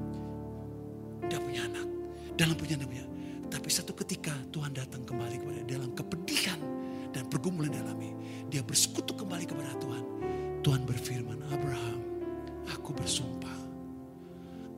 Dalam 2.34 2.58
punya. 2.58 2.76
Tapi 3.54 3.70
satu 3.70 3.94
ketika 3.94 4.34
Tuhan 4.50 4.74
datang 4.74 5.06
kembali 5.06 5.38
kepada 5.38 5.62
dalam 5.70 5.94
kepedihan 5.94 6.58
dan 7.14 7.30
pergumulan 7.30 7.70
alami. 7.86 8.10
Dia 8.50 8.66
bersekutu 8.66 9.14
kembali 9.14 9.46
kepada 9.46 9.78
Tuhan. 9.78 10.04
Tuhan 10.66 10.82
berfirman, 10.90 11.38
Abraham, 11.54 12.02
aku 12.74 12.98
bersumpah. 12.98 13.54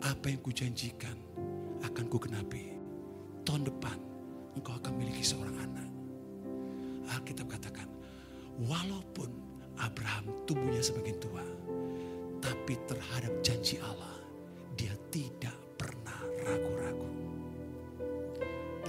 Apa 0.04 0.28
yang 0.28 0.44
kujanjikan 0.44 1.16
akan 1.88 2.06
kugenapi. 2.12 2.76
Tahun 3.48 3.64
depan 3.64 3.98
engkau 4.60 4.76
akan 4.76 4.92
memiliki 5.00 5.24
seorang 5.24 5.56
anak. 5.56 5.88
Alkitab 7.16 7.48
katakan, 7.48 7.88
walaupun 8.68 9.32
Abraham 9.80 10.30
tubuhnya 10.44 10.84
semakin 10.84 11.16
tua, 11.24 11.46
Tapi 12.46 12.78
terhadap 12.86 13.34
janji 13.42 13.82
Allah, 13.82 14.22
dia 14.78 14.94
tidak 15.10 15.58
pernah 15.82 16.22
ragu-ragu. 16.46 16.85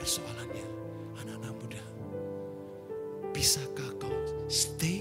Persoalannya, 0.06 0.62
anak-anak 1.18 1.54
muda, 1.58 1.82
bisakah 3.34 3.90
kau 3.98 4.14
stay 4.46 4.95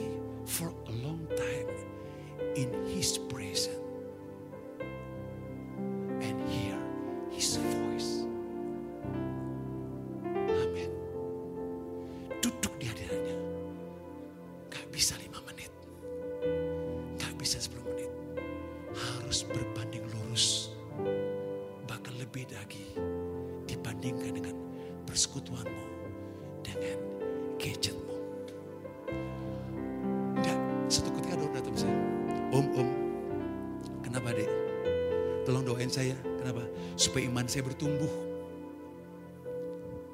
Supaya 37.15 37.31
iman 37.31 37.47
saya 37.47 37.63
bertumbuh. 37.63 38.11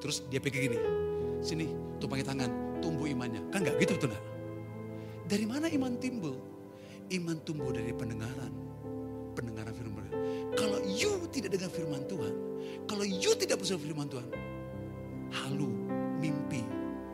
Terus 0.06 0.22
dia 0.30 0.38
pikir 0.38 0.70
gini, 0.70 0.78
sini 1.42 1.74
tumpangi 1.98 2.22
tangan, 2.22 2.78
tumbuh 2.78 3.10
imannya. 3.10 3.42
Kan 3.50 3.66
nggak 3.66 3.82
gitu 3.82 3.98
betul 3.98 4.14
nggak? 4.14 4.26
Dari 5.26 5.46
mana 5.50 5.66
iman 5.74 5.98
timbul? 5.98 6.38
Iman 7.10 7.42
tumbuh 7.42 7.74
dari 7.74 7.90
pendengaran. 7.90 8.54
Pendengaran 9.34 9.74
firman 9.74 9.98
Tuhan. 9.98 10.22
Kalau 10.54 10.78
you 10.86 11.26
tidak 11.34 11.58
dengar 11.58 11.74
firman 11.74 12.06
Tuhan, 12.06 12.34
kalau 12.86 13.02
you 13.02 13.34
tidak 13.34 13.58
bersama 13.58 13.82
firman 13.82 14.06
Tuhan, 14.06 14.30
halu, 15.34 15.74
mimpi, 16.22 16.62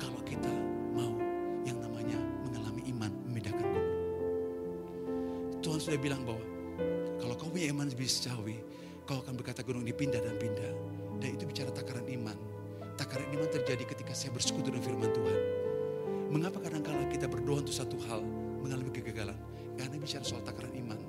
kalau 0.03 0.19
kita 0.27 0.51
mau 0.91 1.15
yang 1.63 1.79
namanya 1.79 2.19
mengalami 2.43 2.83
iman, 2.91 3.11
membedakan 3.23 3.63
gunung. 3.63 3.89
Tuhan 5.63 5.79
sudah 5.79 5.99
bilang 6.03 6.27
bahwa 6.27 6.43
kalau 7.23 7.39
kau 7.39 7.47
punya 7.47 7.71
iman 7.71 7.87
lebih 7.87 8.11
secawi, 8.11 8.59
kau 9.07 9.23
akan 9.23 9.39
berkata 9.39 9.63
gunung 9.63 9.87
ini 9.87 9.95
pindah 9.95 10.19
dan 10.19 10.35
pindah. 10.35 10.71
Dan 11.17 11.39
itu 11.39 11.47
bicara 11.47 11.71
takaran 11.71 12.05
iman. 12.11 12.35
Takaran 12.99 13.31
iman 13.31 13.47
terjadi 13.47 13.87
ketika 13.87 14.11
saya 14.11 14.35
bersekutu 14.35 14.69
dengan 14.69 14.83
firman 14.83 15.09
Tuhan. 15.15 15.39
Mengapa 16.27 16.59
kadang-kala 16.59 17.07
kita 17.07 17.25
berdoa 17.31 17.63
untuk 17.63 17.71
satu 17.71 17.95
hal 18.11 18.19
mengalami 18.59 18.91
kegagalan? 18.91 19.39
Karena 19.79 19.95
bicara 19.95 20.27
soal 20.27 20.43
takaran 20.43 20.75
iman. 20.75 20.99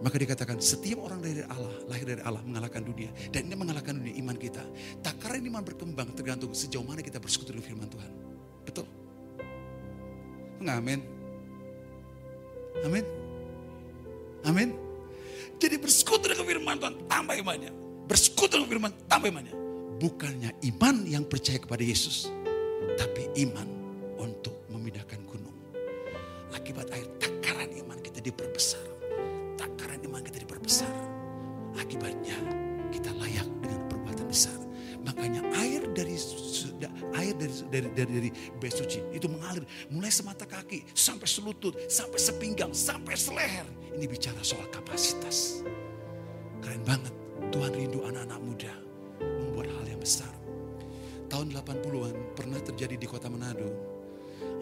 Maka 0.00 0.16
dikatakan 0.16 0.62
setiap 0.62 1.04
orang 1.04 1.20
dari 1.20 1.44
Allah, 1.44 1.74
lahir 1.90 2.06
dari 2.08 2.22
Allah 2.24 2.40
mengalahkan 2.46 2.80
dunia. 2.86 3.10
Dan 3.28 3.50
ini 3.50 3.56
mengalahkan 3.58 3.98
dunia 3.98 4.14
iman 4.22 4.36
kita. 4.38 4.62
Takaran 5.02 5.42
iman 5.44 5.60
berkembang 5.66 6.14
tergantung 6.14 6.54
sejauh 6.54 6.86
mana 6.86 7.02
kita 7.02 7.18
bersekutu 7.18 7.52
dengan 7.52 7.66
firman 7.66 7.88
Tuhan. 7.90 8.12
Betul? 8.64 8.86
Amin. 10.64 11.00
Amin. 12.86 13.19
Imannya. 17.40 17.72
Bersekutu 18.06 18.60
dengan 18.60 18.68
firman, 18.68 18.92
tambah 19.08 19.28
imannya. 19.30 19.54
Bukannya 20.00 20.50
iman 20.74 20.96
yang 21.04 21.24
percaya 21.28 21.60
kepada 21.60 21.84
Yesus, 21.84 22.32
tapi 22.96 23.28
iman 23.44 23.68
untuk 24.16 24.64
memindahkan 24.72 25.20
gunung. 25.28 25.52
Akibat 26.56 26.88
air 26.96 27.04
takaran 27.20 27.68
iman 27.84 28.00
kita 28.00 28.24
diperbesar. 28.24 28.80
Takaran 29.60 30.00
iman 30.08 30.24
kita 30.24 30.40
diperbesar. 30.40 30.88
Akibatnya 31.76 32.36
kita 32.88 33.12
layak 33.12 33.48
dengan 33.60 33.80
perbuatan 33.92 34.26
besar. 34.26 34.56
Makanya 35.04 35.44
air 35.60 35.84
dari 35.92 36.16
air 37.20 37.34
dari 37.36 37.54
dari 37.68 37.88
dari, 37.92 38.12
dari 38.16 38.30
bait 38.56 38.72
itu 39.12 39.26
mengalir 39.28 39.64
mulai 39.92 40.08
semata 40.08 40.48
kaki 40.48 40.88
sampai 40.96 41.28
selutut, 41.28 41.76
sampai 41.92 42.16
sepinggang, 42.16 42.72
sampai 42.72 43.14
seleher. 43.16 43.68
Ini 43.92 44.08
bicara 44.08 44.40
soal 44.40 44.64
kapasitas. 44.72 45.60
Keren 46.64 46.84
banget. 46.88 47.19
Tuhan 47.50 47.74
rindu 47.74 48.06
anak-anak 48.06 48.40
muda 48.46 48.72
membuat 49.18 49.66
hal 49.74 49.86
yang 49.90 49.98
besar. 49.98 50.30
Tahun 51.26 51.50
80-an 51.50 52.38
pernah 52.38 52.62
terjadi 52.62 52.94
di 52.94 53.06
kota 53.10 53.26
Manado. 53.26 53.66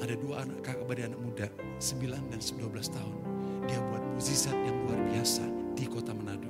Ada 0.01 0.17
dua 0.17 0.49
anak 0.49 0.65
kakak 0.65 0.89
beradik 0.89 1.13
anak 1.13 1.21
muda, 1.21 1.47
9 1.81 2.33
dan 2.33 2.41
12 2.41 2.97
tahun. 2.97 3.17
Dia 3.69 3.79
buat 3.93 4.03
mukjizat 4.17 4.57
yang 4.57 4.77
luar 4.89 5.01
biasa 5.13 5.45
di 5.77 5.85
kota 5.85 6.17
Manado. 6.17 6.49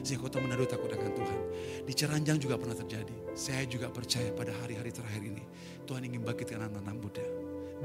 Sehingga 0.00 0.24
kota 0.24 0.40
Manado 0.40 0.64
takut 0.64 0.88
akan 0.88 1.12
Tuhan. 1.12 1.40
Di 1.84 1.92
Ceranjang 1.92 2.40
juga 2.40 2.56
pernah 2.56 2.76
terjadi. 2.76 3.36
Saya 3.36 3.68
juga 3.68 3.92
percaya 3.92 4.32
pada 4.32 4.56
hari-hari 4.64 4.88
terakhir 4.88 5.20
ini. 5.20 5.44
Tuhan 5.84 6.00
ingin 6.08 6.24
bangkitkan 6.24 6.64
anak-anak 6.64 6.96
muda. 6.96 7.26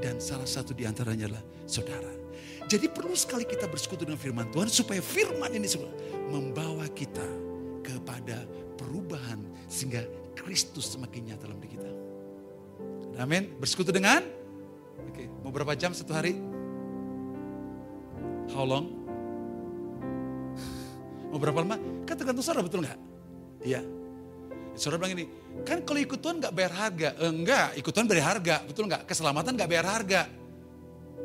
Dan 0.00 0.16
salah 0.24 0.48
satu 0.48 0.72
di 0.72 0.88
antaranya 0.88 1.28
adalah 1.28 1.44
saudara. 1.68 2.12
Jadi 2.64 2.88
perlu 2.88 3.12
sekali 3.12 3.44
kita 3.44 3.68
bersekutu 3.68 4.08
dengan 4.08 4.16
firman 4.20 4.48
Tuhan. 4.48 4.72
Supaya 4.72 5.04
firman 5.04 5.52
ini 5.52 5.68
semua 5.68 5.92
membawa 6.32 6.88
kita 6.92 7.49
kepada 7.98 8.46
perubahan. 8.78 9.42
Sehingga 9.66 10.06
Kristus 10.38 10.94
semakin 10.94 11.34
nyata 11.34 11.50
dalam 11.50 11.58
diri 11.58 11.74
kita. 11.74 11.90
Amin. 13.18 13.52
Bersekutu 13.58 13.90
dengan? 13.90 14.22
Oke, 15.10 15.26
mau 15.42 15.50
berapa 15.50 15.74
jam 15.74 15.92
satu 15.92 16.14
hari? 16.14 16.38
How 18.54 18.64
long? 18.66 18.86
Mau 21.30 21.38
berapa 21.38 21.62
lama? 21.62 21.78
Kan 22.08 22.14
tergantung 22.18 22.42
saudara 22.42 22.66
betul 22.66 22.82
nggak? 22.82 22.98
Iya. 23.62 23.80
Saudara 24.74 25.06
bilang 25.06 25.14
ini, 25.18 25.24
kan 25.62 25.84
kalau 25.86 26.00
ikut 26.02 26.18
Tuhan 26.18 26.42
nggak 26.42 26.54
bayar 26.54 26.72
harga. 26.74 27.08
Eh, 27.20 27.30
enggak, 27.30 27.68
ikut 27.78 27.92
Tuhan 27.94 28.06
bayar 28.10 28.26
harga. 28.34 28.56
Betul 28.66 28.84
nggak? 28.90 29.02
Keselamatan 29.06 29.52
nggak 29.54 29.70
bayar 29.70 29.86
harga. 29.86 30.22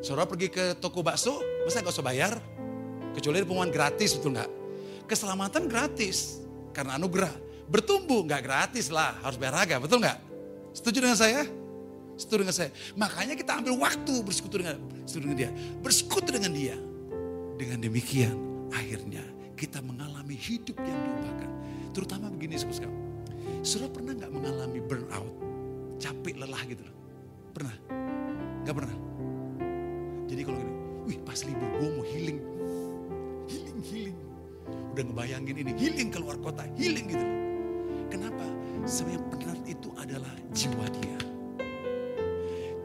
Saudara 0.06 0.30
pergi 0.30 0.48
ke 0.54 0.78
toko 0.78 1.02
bakso, 1.02 1.42
masa 1.66 1.82
nggak 1.82 1.96
usah 1.96 2.06
bayar? 2.06 2.34
Kecuali 3.18 3.42
pengumuman 3.42 3.72
gratis, 3.74 4.14
betul 4.20 4.38
nggak? 4.38 4.52
Keselamatan 5.10 5.66
gratis, 5.72 6.45
karena 6.76 7.00
anugerah. 7.00 7.32
Bertumbuh 7.72 8.28
nggak 8.28 8.42
gratis 8.44 8.92
lah, 8.92 9.16
harus 9.24 9.40
bayar 9.40 9.64
harga, 9.64 9.80
betul 9.80 10.04
nggak? 10.04 10.20
Setuju 10.76 10.98
dengan 11.08 11.16
saya? 11.18 11.48
Setuju 12.20 12.44
dengan 12.44 12.56
saya. 12.56 12.70
Makanya 13.00 13.34
kita 13.40 13.56
ambil 13.64 13.80
waktu 13.80 14.14
bersekutu 14.22 14.60
dengan, 14.60 14.76
bersekutu 15.08 15.24
dengan 15.32 15.40
dia. 15.40 15.52
Bersekutu 15.80 16.30
dengan 16.36 16.52
dia. 16.52 16.76
Dengan 17.56 17.80
demikian, 17.80 18.36
akhirnya 18.76 19.24
kita 19.56 19.80
mengalami 19.80 20.36
hidup 20.36 20.76
yang 20.84 21.00
diubahkan. 21.00 21.50
Terutama 21.96 22.28
begini 22.28 22.60
saudara 22.60 22.92
Saudara 23.64 23.90
pernah 23.96 24.14
nggak 24.20 24.32
mengalami 24.36 24.80
burnout? 24.84 25.34
Capek, 25.98 26.36
lelah 26.44 26.60
gitu 26.68 26.84
loh. 26.84 26.96
Pernah? 27.56 27.76
Nggak 28.68 28.76
pernah? 28.76 28.96
Jadi 30.28 30.42
kalau 30.44 30.58
gini, 30.60 30.74
wih 31.08 31.18
pas 31.24 31.40
libur 31.48 31.70
gue 31.80 31.90
mau 31.96 32.06
healing. 32.06 32.40
Healing, 33.48 33.80
healing. 33.88 34.15
Udah 34.96 35.04
ngebayangin 35.12 35.56
ini, 35.60 35.72
healing 35.76 36.08
keluar 36.08 36.40
kota, 36.40 36.64
healing 36.80 37.12
gitu. 37.12 37.28
Kenapa? 38.08 38.48
Sebenarnya 38.88 39.22
penat 39.28 39.60
itu 39.68 39.90
adalah 40.00 40.32
jiwa 40.56 40.86
dia. 41.04 41.20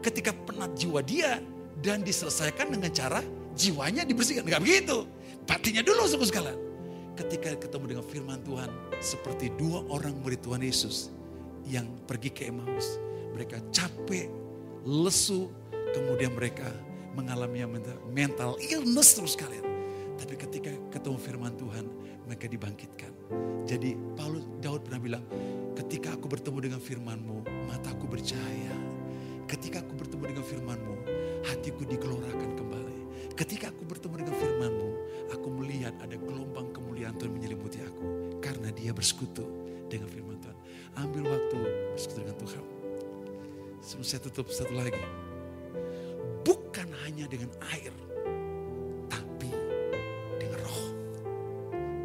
Ketika 0.03 0.35
penat 0.35 0.75
jiwa 0.75 0.99
dia 0.99 1.39
dan 1.79 2.03
diselesaikan 2.03 2.73
dengan 2.73 2.91
cara 2.91 3.23
jiwanya 3.55 4.03
dibersihkan. 4.03 4.43
Enggak 4.43 4.59
begitu. 4.59 5.07
Batinnya 5.47 5.87
dulu 5.87 6.03
suku 6.09 6.27
sekalian. 6.27 6.57
Ketika 7.15 7.55
ketemu 7.55 7.85
dengan 7.95 8.05
firman 8.09 8.39
Tuhan. 8.43 8.69
Seperti 8.99 9.53
dua 9.55 9.85
orang 9.87 10.17
murid 10.19 10.43
Tuhan 10.43 10.65
Yesus. 10.65 11.13
Yang 11.63 11.87
pergi 12.11 12.29
ke 12.33 12.51
Emmaus. 12.51 12.97
Mereka 13.37 13.61
capek, 13.71 14.27
lesu. 14.83 15.47
Kemudian 15.95 16.35
mereka 16.35 16.67
mengalami 17.15 17.61
mental 18.11 18.57
illness 18.59 19.15
terus 19.15 19.37
kalian. 19.37 19.63
Tapi 20.17 20.33
ketika 20.33 20.71
ketemu 20.91 21.17
firman 21.21 21.53
Tuhan. 21.55 21.85
Mereka 22.31 22.47
dibangkitkan. 22.47 23.11
Jadi 23.67 23.91
Paulus 24.15 24.47
Daud 24.63 24.87
pernah 24.87 25.03
bilang. 25.03 25.23
Ketika 25.75 26.15
aku 26.15 26.31
bertemu 26.31 26.63
dengan 26.63 26.79
firmanmu. 26.79 27.43
Mataku 27.67 28.07
bercahaya. 28.07 28.71
Ketika 29.51 29.83
aku 29.83 29.99
bertemu 29.99 30.23
dengan 30.31 30.45
firmanmu. 30.47 30.95
Hatiku 31.43 31.83
digelorakan 31.83 32.55
kembali. 32.55 32.99
Ketika 33.35 33.67
aku 33.67 33.83
bertemu 33.83 34.23
dengan 34.23 34.35
firmanmu, 34.39 34.89
aku 35.35 35.47
melihat 35.59 35.91
ada 35.99 36.15
gelombang 36.15 36.71
kemuliaan 36.71 37.19
Tuhan 37.19 37.35
menyelimuti 37.35 37.83
aku. 37.83 38.39
Karena 38.39 38.71
dia 38.71 38.95
bersekutu 38.95 39.43
dengan 39.91 40.07
firman 40.07 40.39
Tuhan. 40.39 40.57
Ambil 41.03 41.35
waktu 41.35 41.59
bersekutu 41.99 42.19
dengan 42.23 42.37
Tuhan. 42.47 42.63
Sebelum 43.83 44.07
saya 44.07 44.23
tutup 44.23 44.47
satu 44.47 44.71
lagi. 44.71 45.03
Bukan 46.47 46.87
hanya 47.03 47.27
dengan 47.27 47.51
air, 47.75 47.91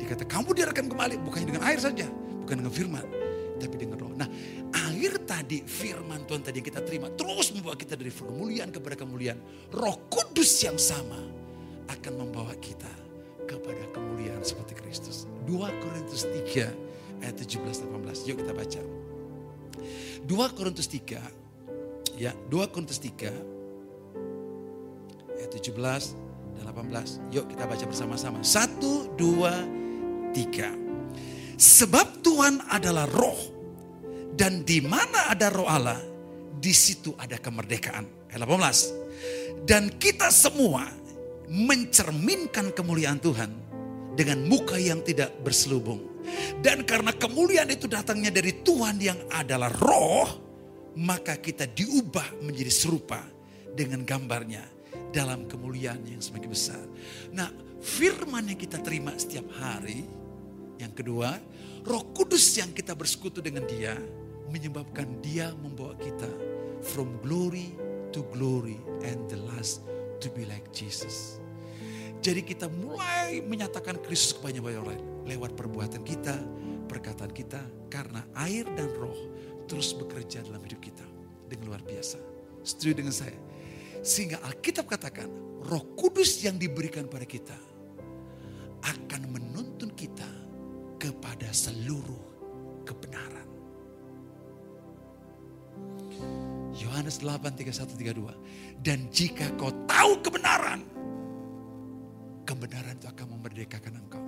Dikata 0.06 0.22
kamu 0.22 0.54
diarahkan 0.54 0.86
kembali, 0.86 1.18
bukan 1.26 1.42
dengan 1.42 1.66
air 1.66 1.82
saja. 1.82 2.06
Bukan 2.46 2.62
dengan 2.62 2.70
firman, 2.70 3.02
tapi 3.58 3.74
dengan 3.74 3.98
roh. 3.98 4.14
Nah 4.14 4.30
air 4.86 5.18
tadi, 5.26 5.66
firman 5.66 6.22
Tuhan 6.30 6.46
tadi 6.46 6.62
yang 6.62 6.68
kita 6.70 6.78
terima. 6.86 7.10
Terus 7.10 7.50
membawa 7.50 7.74
kita 7.74 7.98
dari 7.98 8.14
kemuliaan 8.14 8.70
kepada 8.70 8.94
kemuliaan. 8.94 9.42
Roh 9.74 10.06
kudus 10.06 10.62
yang 10.62 10.78
sama 10.78 11.18
akan 11.90 12.22
membawa 12.22 12.54
kita 12.62 12.86
kepada 13.50 13.82
kemuliaan 13.90 14.46
seperti 14.46 14.78
Kristus. 14.78 15.26
2 15.42 15.58
Korintus 15.82 16.22
3 16.22 17.26
ayat 17.26 17.34
17 17.42 17.66
18. 17.66 18.30
Yuk 18.30 18.46
kita 18.46 18.54
baca. 18.54 18.82
2 20.22 20.30
Korintus 20.54 20.86
3 20.86 21.18
ya, 22.14 22.30
2 22.46 22.70
Korintus 22.70 23.02
3 23.02 23.26
ayat 25.34 25.50
17 25.50 26.14
dan 26.62 26.64
18. 26.70 27.18
Yuk 27.34 27.50
kita 27.50 27.66
baca 27.66 27.84
bersama-sama. 27.90 28.38
1 28.46 29.18
2 29.18 29.85
3. 30.36 31.56
Sebab 31.56 32.20
Tuhan 32.20 32.68
adalah 32.68 33.08
roh 33.08 33.40
dan 34.36 34.60
di 34.68 34.84
mana 34.84 35.32
ada 35.32 35.48
roh 35.48 35.64
Allah, 35.64 35.96
di 36.60 36.76
situ 36.76 37.16
ada 37.16 37.40
kemerdekaan. 37.40 38.28
Ayat 38.28 38.44
18. 38.44 39.64
Dan 39.64 39.96
kita 39.96 40.28
semua 40.28 40.84
mencerminkan 41.48 42.76
kemuliaan 42.76 43.16
Tuhan 43.16 43.50
dengan 44.12 44.44
muka 44.44 44.76
yang 44.76 45.00
tidak 45.00 45.32
berselubung. 45.40 46.20
Dan 46.60 46.84
karena 46.84 47.14
kemuliaan 47.16 47.72
itu 47.72 47.88
datangnya 47.88 48.34
dari 48.34 48.60
Tuhan 48.60 49.00
yang 49.00 49.16
adalah 49.32 49.72
roh, 49.72 50.28
maka 51.00 51.40
kita 51.40 51.64
diubah 51.70 52.44
menjadi 52.44 52.72
serupa 52.72 53.24
dengan 53.72 54.02
gambarnya 54.02 54.64
dalam 55.14 55.46
kemuliaan 55.48 56.02
yang 56.04 56.20
semakin 56.20 56.50
besar. 56.50 56.84
Nah, 57.30 57.48
firman 57.80 58.50
yang 58.50 58.58
kita 58.58 58.82
terima 58.82 59.14
setiap 59.14 59.46
hari, 59.56 60.02
yang 60.76 60.92
kedua, 60.92 61.40
roh 61.84 62.04
kudus 62.12 62.56
yang 62.60 62.72
kita 62.72 62.92
bersekutu 62.92 63.40
dengan 63.40 63.64
dia, 63.64 63.96
menyebabkan 64.52 65.20
dia 65.24 65.52
membawa 65.58 65.96
kita 65.98 66.28
from 66.84 67.18
glory 67.24 67.74
to 68.12 68.22
glory 68.32 68.78
and 69.04 69.18
the 69.28 69.38
last 69.52 69.84
to 70.22 70.28
be 70.32 70.44
like 70.48 70.64
Jesus. 70.70 71.40
Jadi 72.24 72.42
kita 72.42 72.66
mulai 72.66 73.44
menyatakan 73.44 74.00
Kristus 74.02 74.34
kepada 74.34 74.58
banyak 74.58 74.82
orang 74.82 75.00
lewat 75.28 75.52
perbuatan 75.54 76.02
kita, 76.02 76.34
perkataan 76.88 77.30
kita, 77.30 77.60
karena 77.92 78.24
air 78.46 78.64
dan 78.74 78.88
roh 78.96 79.16
terus 79.66 79.92
bekerja 79.92 80.42
dalam 80.46 80.62
hidup 80.62 80.80
kita 80.80 81.06
dengan 81.46 81.74
luar 81.74 81.82
biasa. 81.82 82.18
Setuju 82.66 82.92
dengan 83.04 83.14
saya? 83.14 83.36
Sehingga 84.02 84.42
Alkitab 84.46 84.86
katakan, 84.86 85.26
Roh 85.66 85.82
Kudus 85.98 86.42
yang 86.46 86.58
diberikan 86.58 87.10
pada 87.10 87.26
kita 87.26 87.58
akan 88.86 89.22
menuntun 89.34 89.66
kita 89.66 89.75
kepada 91.36 91.52
seluruh 91.52 92.24
kebenaran. 92.88 93.44
Yohanes 96.72 97.20
8, 97.20 97.52
31, 97.52 97.92
32. 97.92 98.80
Dan 98.80 99.04
jika 99.12 99.44
kau 99.60 99.68
tahu 99.84 100.16
kebenaran, 100.24 100.80
kebenaran 102.48 102.96
itu 102.96 103.04
akan 103.04 103.26
memerdekakan 103.36 104.00
engkau. 104.00 104.24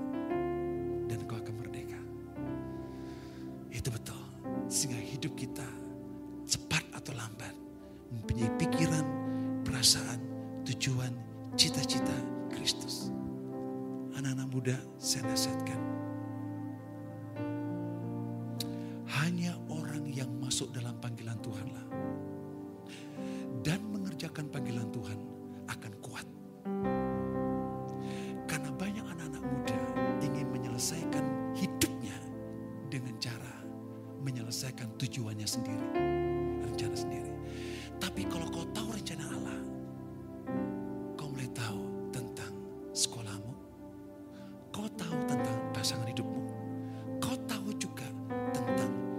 Dan 1.08 1.16
engkau 1.24 1.40
akan 1.40 1.54
merdeka. 1.56 1.96
Itu 3.72 3.88
betul. 3.88 4.20
Sehingga 4.68 5.00
hidup 5.00 5.32
kita 5.32 5.64
cepat 6.44 6.84
atau 6.92 7.16
lambat. 7.16 7.56
Mempunyai 8.12 8.52
pikiran, 8.60 9.04
perasaan, 9.64 10.20
tujuan, 10.68 11.16
cita-cita 11.56 12.16
Kristus. 12.52 13.08
Anak-anak 14.12 14.48
muda 14.52 14.76
saya 15.00 15.24
nasihatkan. 15.24 15.97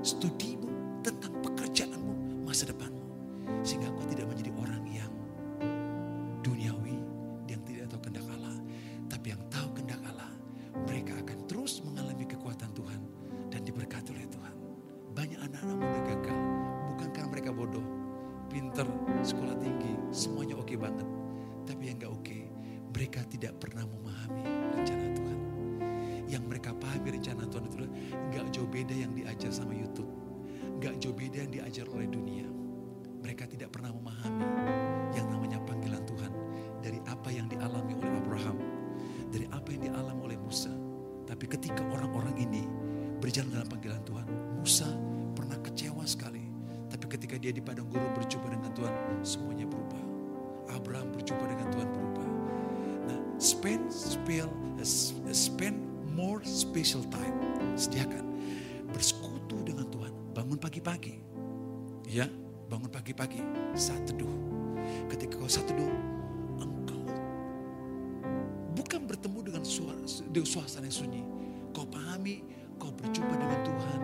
Studimu, 0.10 0.70
tentang 1.06 1.30
pekerjaanmu, 1.46 2.42
masa 2.42 2.66
depanmu. 2.66 3.06
Sehingga 3.62 3.94
kau 3.94 4.06
tidak 4.10 4.26
menjadi 4.26 4.52
orang 4.58 4.84
yang 4.90 5.12
duniawi, 6.42 6.98
yang 7.46 7.62
tidak 7.62 7.94
tahu 7.94 8.10
kehendak 8.10 8.26
Allah. 8.34 8.58
Tapi 9.06 9.28
yang 9.38 9.42
tahu 9.54 9.68
kehendak 9.78 10.02
Allah, 10.10 10.34
mereka 10.90 11.14
akan 11.22 11.38
terus 11.46 11.86
mengalami 11.86 12.26
kekuatan 12.26 12.70
Tuhan 12.74 13.02
dan 13.54 13.62
diberkati 13.62 14.10
oleh 14.18 14.26
Tuhan. 14.34 14.56
Banyak 15.14 15.40
anak-anak 15.46 15.78
muda 15.78 16.00
gagal, 16.10 16.40
bukan 16.90 17.10
mereka 17.30 17.50
bodoh, 17.54 17.86
pinter, 18.50 18.88
sekolah 19.22 19.56
tinggi, 19.62 19.94
semuanya 20.10 20.58
oke 20.58 20.74
banget. 20.74 21.06
Tapi 21.70 21.82
yang 21.86 22.02
gak 22.02 22.14
oke, 22.18 22.40
mereka 22.98 23.22
tidak 23.30 23.62
pernah 23.62 23.86
memahami 23.86 24.09
diajar 31.60 31.92
oleh 31.92 32.08
dunia. 32.08 32.48
Mereka 33.20 33.52
tidak 33.52 33.76
pernah 33.76 33.92
memahami 33.92 34.48
yang 35.12 35.28
namanya 35.28 35.60
panggilan 35.68 36.00
Tuhan. 36.08 36.32
Dari 36.80 37.04
apa 37.04 37.30
yang 37.36 37.52
dialami 37.52 38.00
oleh 38.00 38.12
Abraham. 38.16 38.58
Dari 39.28 39.46
apa 39.52 39.68
yang 39.76 39.92
dialami 39.92 40.22
oleh 40.32 40.40
Musa. 40.40 40.72
Tapi 41.28 41.46
ketika 41.52 41.84
orang-orang 41.92 42.34
ini 42.40 42.64
berjalan 43.20 43.52
dalam 43.52 43.68
panggilan 43.68 44.02
Tuhan. 44.08 44.28
Musa 44.56 44.88
pernah 45.36 45.60
kecewa 45.60 46.08
sekali. 46.08 46.48
Tapi 46.90 47.06
ketika 47.12 47.36
dia 47.36 47.52
di 47.52 47.62
padang 47.62 47.92
gurun 47.92 48.10
berjumpa 48.16 48.48
dengan 48.50 48.72
Tuhan, 48.74 48.96
semuanya 49.22 49.68
berubah. 49.68 50.04
Abraham 50.74 51.12
berjumpa 51.14 51.46
dengan 51.46 51.68
Tuhan 51.76 51.90
berubah. 51.92 52.28
Nah, 53.12 53.20
spend, 53.38 53.92
spell, 53.92 54.50
spend 55.30 55.78
more 56.16 56.42
special 56.48 57.04
time. 57.14 57.36
Sediakan. 57.76 58.26
Bersekutu 58.90 59.62
dengan 59.62 59.86
Tuhan. 59.92 60.34
Bangun 60.34 60.58
pagi-pagi. 60.58 61.29
Ya, 62.10 62.26
bangun 62.66 62.90
pagi-pagi. 62.90 63.38
Saat 63.78 64.10
teduh. 64.10 64.34
Ketika 65.14 65.38
kau 65.38 65.46
saat 65.46 65.70
teduh, 65.70 65.94
engkau 66.58 67.06
bukan 68.74 69.06
bertemu 69.06 69.40
dengan 69.46 69.62
suara, 69.62 70.02
dengan 70.34 70.50
suasana 70.50 70.90
yang 70.90 70.98
sunyi. 71.06 71.22
Kau 71.70 71.86
pahami, 71.86 72.42
kau 72.82 72.90
berjumpa 72.98 73.30
dengan 73.38 73.62
Tuhan. 73.62 74.02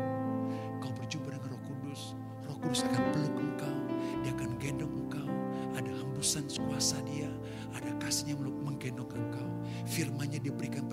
Kau 0.86 0.94
berjumpa 0.94 1.34
dengan 1.34 1.58
roh 1.58 1.62
kudus. 1.66 2.14
Roh 2.46 2.58
kudus 2.62 2.86
akan 2.86 3.02
peluk 3.10 3.36
engkau. 3.42 3.78
Dia 4.22 4.32
akan 4.38 4.50
gendong 4.62 4.94
engkau. 5.02 5.30
Ada 5.74 5.90
hembusan 5.90 6.46
kuasa 6.62 7.02
dia. 7.10 7.34
Ada 7.74 7.90
kasihnya 7.98 8.38
meluk 8.38 8.54
menggendong 8.62 9.10
engkau. 9.10 9.50
Firmannya 9.90 10.46
diberikan 10.46 10.86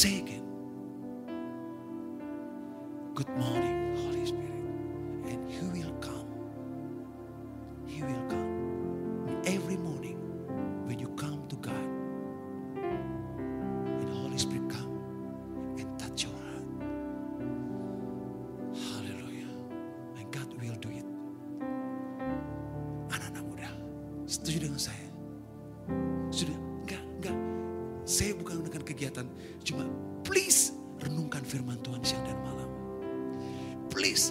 Segen. 0.00 0.40
Good 3.14 3.28
morning. 3.36 3.69
Kegiatan, 29.00 29.24
cuma 29.64 29.88
please 30.28 30.76
renungkan 31.00 31.40
firman 31.40 31.80
Tuhan 31.80 32.04
siang 32.04 32.20
dan 32.28 32.36
malam. 32.44 32.68
Please 33.88 34.28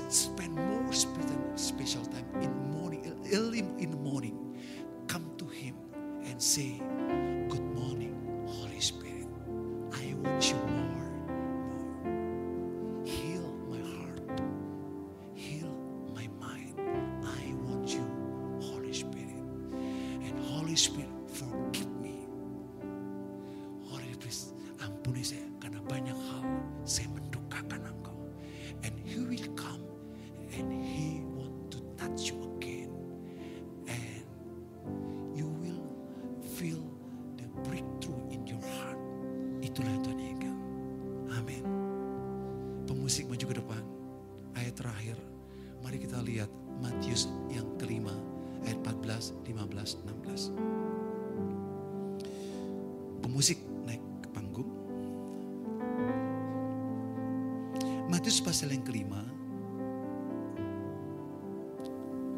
pasal 58.60 58.76
yang 58.76 58.84
kelima. 58.84 59.24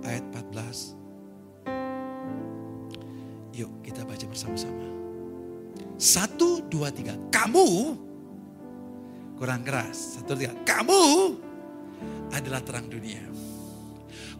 Ayat 0.05 0.21
14. 0.53 0.93
Yuk 3.57 3.81
kita 3.81 4.05
baca 4.05 4.25
bersama-sama. 4.29 4.85
Satu, 5.97 6.61
dua, 6.69 6.93
tiga. 6.93 7.17
Kamu 7.33 7.97
kurang 9.33 9.65
keras. 9.65 10.21
Satu, 10.21 10.37
tiga. 10.37 10.53
Kamu 10.61 11.01
adalah 12.29 12.61
terang 12.61 12.85
dunia. 12.85 13.25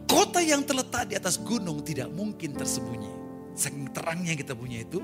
Kota 0.06 0.38
yang 0.38 0.62
terletak 0.62 1.10
di 1.10 1.18
atas 1.18 1.34
gunung 1.34 1.82
tidak 1.82 2.06
mungkin 2.14 2.54
tersembunyi. 2.54 3.10
Saking 3.58 3.90
terangnya 3.90 4.38
yang 4.38 4.42
kita 4.46 4.54
punya 4.54 4.86
itu, 4.86 5.02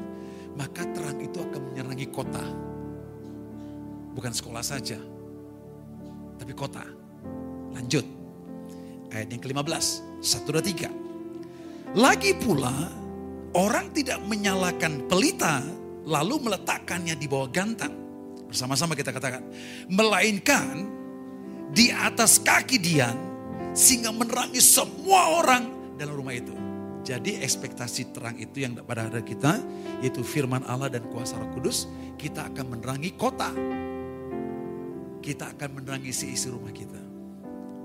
maka 0.55 0.87
terang 0.95 1.18
itu 1.18 1.43
akan 1.43 1.74
menyerangi 1.74 2.07
kota. 2.07 2.47
Bukan 4.14 4.31
sekolah 4.31 4.62
saja, 4.62 5.18
tapi 6.39 6.55
kota. 6.55 6.86
Lanjut. 7.74 8.07
Ayat 9.12 9.28
yang 9.28 9.43
ke-15. 9.43 9.86
Satu, 10.22 10.55
dua, 10.55 10.62
tiga. 10.62 10.89
Lagi 11.97 12.36
pula, 12.36 12.72
orang 13.57 13.91
tidak 13.91 14.22
menyalakan 14.24 15.09
pelita 15.11 15.64
lalu 16.09 16.41
meletakkannya 16.49 17.18
di 17.18 17.26
bawah 17.28 17.49
gantang. 17.51 17.93
Bersama-sama 18.49 18.97
kita 18.97 19.12
katakan. 19.12 19.45
Melainkan 19.93 20.89
di 21.72 21.93
atas 21.93 22.41
kaki 22.41 22.80
Dian 22.80 23.16
sehingga 23.76 24.09
menerangi 24.09 24.61
semua 24.61 25.36
orang 25.36 25.95
dalam 26.01 26.16
rumah 26.16 26.32
itu. 26.32 26.55
Jadi 27.05 27.41
ekspektasi 27.41 28.12
terang 28.12 28.36
itu 28.36 28.61
yang 28.61 28.76
pada 28.84 29.09
hari 29.09 29.24
kita 29.24 29.61
yaitu 30.05 30.20
firman 30.20 30.61
Allah 30.68 30.93
dan 30.93 31.09
kuasa 31.09 31.41
Roh 31.41 31.49
Kudus, 31.57 31.89
kita 32.20 32.53
akan 32.53 32.76
menerangi 32.76 33.16
kota. 33.16 33.49
Kita 35.19 35.53
akan 35.55 35.83
menerangi 35.83 36.14
seisi 36.14 36.49
rumah 36.49 36.73
kita. 36.73 37.01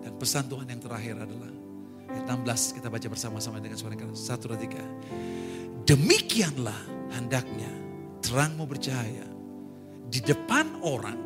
Dan 0.04 0.14
pesan 0.20 0.48
Tuhan 0.52 0.68
yang 0.68 0.82
terakhir 0.84 1.16
adalah 1.16 1.52
ayat 2.12 2.26
16 2.28 2.78
kita 2.80 2.88
baca 2.92 3.08
bersama-sama 3.10 3.58
dengan 3.64 3.80
suara 3.80 3.96
keras. 3.96 4.20
Satu 4.20 4.52
dua 4.52 4.60
tiga. 4.60 4.84
Demikianlah 5.84 6.80
hendaknya 7.12 7.72
terangmu 8.24 8.64
bercahaya 8.64 9.28
di 10.08 10.24
depan 10.24 10.80
orang 10.86 11.20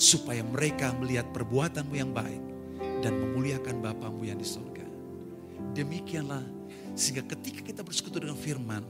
supaya 0.00 0.40
mereka 0.40 0.94
melihat 0.96 1.28
perbuatanmu 1.34 1.94
yang 1.94 2.10
baik 2.14 2.40
dan 3.04 3.12
memuliakan 3.18 3.84
Bapamu 3.84 4.24
yang 4.24 4.40
di 4.40 4.46
sorga. 4.46 4.86
Demikianlah 5.76 6.42
sehingga 6.92 7.24
ketika 7.36 7.60
kita 7.64 7.80
bersekutu 7.84 8.20
dengan 8.20 8.36
firman, 8.36 8.84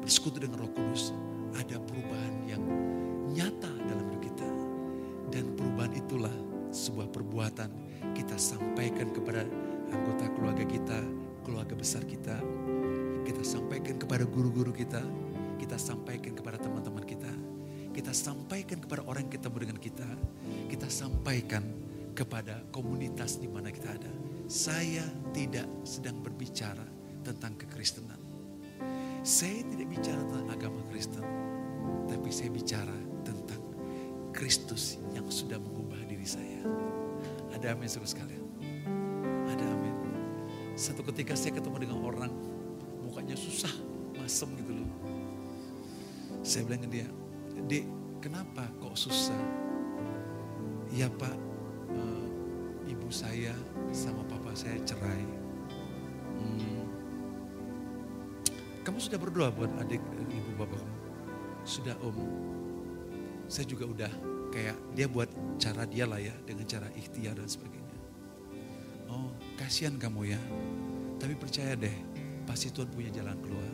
bersekutu 0.00 0.40
dengan 0.40 0.64
roh 0.64 0.72
kudus, 0.72 1.12
ada 1.56 1.76
perubahan 1.80 2.34
yang 2.48 2.62
nyata 3.32 3.72
dalam 3.88 4.04
hidup 4.12 4.22
kita. 4.24 4.48
Dan 5.32 5.56
perubahan 5.56 5.96
itulah 5.96 6.32
sebuah 6.68 7.08
perbuatan 7.08 7.72
kita 8.12 8.36
sampaikan 8.36 9.08
kepada 9.10 9.48
anggota 9.88 10.28
keluarga 10.36 10.64
kita, 10.68 11.00
keluarga 11.42 11.72
besar 11.72 12.04
kita. 12.04 12.36
Kita 13.24 13.40
sampaikan 13.40 13.96
kepada 13.96 14.28
guru-guru 14.28 14.76
kita, 14.76 15.00
kita 15.56 15.80
sampaikan 15.80 16.36
kepada 16.36 16.60
teman-teman 16.60 17.02
kita. 17.08 17.32
Kita 17.92 18.12
sampaikan 18.12 18.80
kepada 18.80 19.04
orang 19.04 19.28
yang 19.28 19.34
ketemu 19.40 19.56
dengan 19.68 19.78
kita. 19.80 20.08
Kita 20.68 20.88
sampaikan 20.88 21.64
kepada 22.12 22.60
komunitas 22.72 23.40
di 23.40 23.48
mana 23.48 23.72
kita 23.72 23.88
ada. 23.96 24.12
Saya 24.48 25.04
tidak 25.32 25.64
sedang 25.84 26.20
berbicara 26.20 26.84
tentang 27.24 27.56
kekristenan. 27.56 28.20
Saya 29.22 29.62
tidak 29.70 29.86
bicara 29.86 30.18
tentang 30.18 30.50
agama 30.50 30.82
Kristen, 30.90 31.22
tapi 32.10 32.34
saya 32.34 32.50
bicara 32.50 32.96
tentang 33.22 33.61
Kristus 34.32 34.98
yang 35.12 35.28
sudah 35.28 35.60
mengubah 35.60 36.00
diri 36.08 36.24
saya. 36.24 36.64
Ada 37.52 37.76
amin 37.76 37.86
saudara 37.86 38.10
sekalian. 38.10 38.44
Ada 39.46 39.64
amin. 39.68 39.94
Satu 40.74 41.04
ketika 41.12 41.36
saya 41.36 41.54
ketemu 41.54 41.86
dengan 41.86 41.98
orang, 42.00 42.32
mukanya 43.04 43.36
susah, 43.36 43.70
masem 44.16 44.48
gitu 44.56 44.72
loh. 44.82 44.90
Saya 46.42 46.66
bilang 46.66 46.82
ke 46.82 46.90
dia, 46.90 47.08
Dek, 47.68 47.86
kenapa 48.24 48.66
kok 48.80 48.96
susah? 48.96 49.38
Ya 50.90 51.06
Pak, 51.06 51.36
uh, 51.92 52.26
ibu 52.88 53.08
saya 53.12 53.52
sama 53.92 54.24
papa 54.26 54.56
saya 54.56 54.80
cerai. 54.82 55.22
Hmm. 56.40 56.82
Kamu 58.82 58.98
sudah 58.98 59.20
berdoa 59.20 59.54
buat 59.54 59.70
adik 59.78 60.02
ibu 60.32 60.50
bapak 60.58 60.80
kamu? 60.80 60.96
Sudah 61.62 61.94
om. 62.02 62.16
Saya 63.52 63.68
juga 63.68 63.84
udah 63.84 64.12
kayak 64.48 64.96
dia 64.96 65.04
buat 65.04 65.28
cara 65.60 65.84
dia 65.84 66.08
lah 66.08 66.16
ya 66.16 66.32
dengan 66.48 66.64
cara 66.64 66.88
ikhtiar 66.96 67.36
dan 67.36 67.44
sebagainya. 67.44 67.96
Oh 69.12 69.28
kasihan 69.60 70.00
kamu 70.00 70.32
ya. 70.32 70.40
Tapi 71.20 71.36
percaya 71.36 71.76
deh 71.76 71.92
pasti 72.48 72.72
Tuhan 72.72 72.88
punya 72.88 73.12
jalan 73.12 73.36
keluar. 73.44 73.72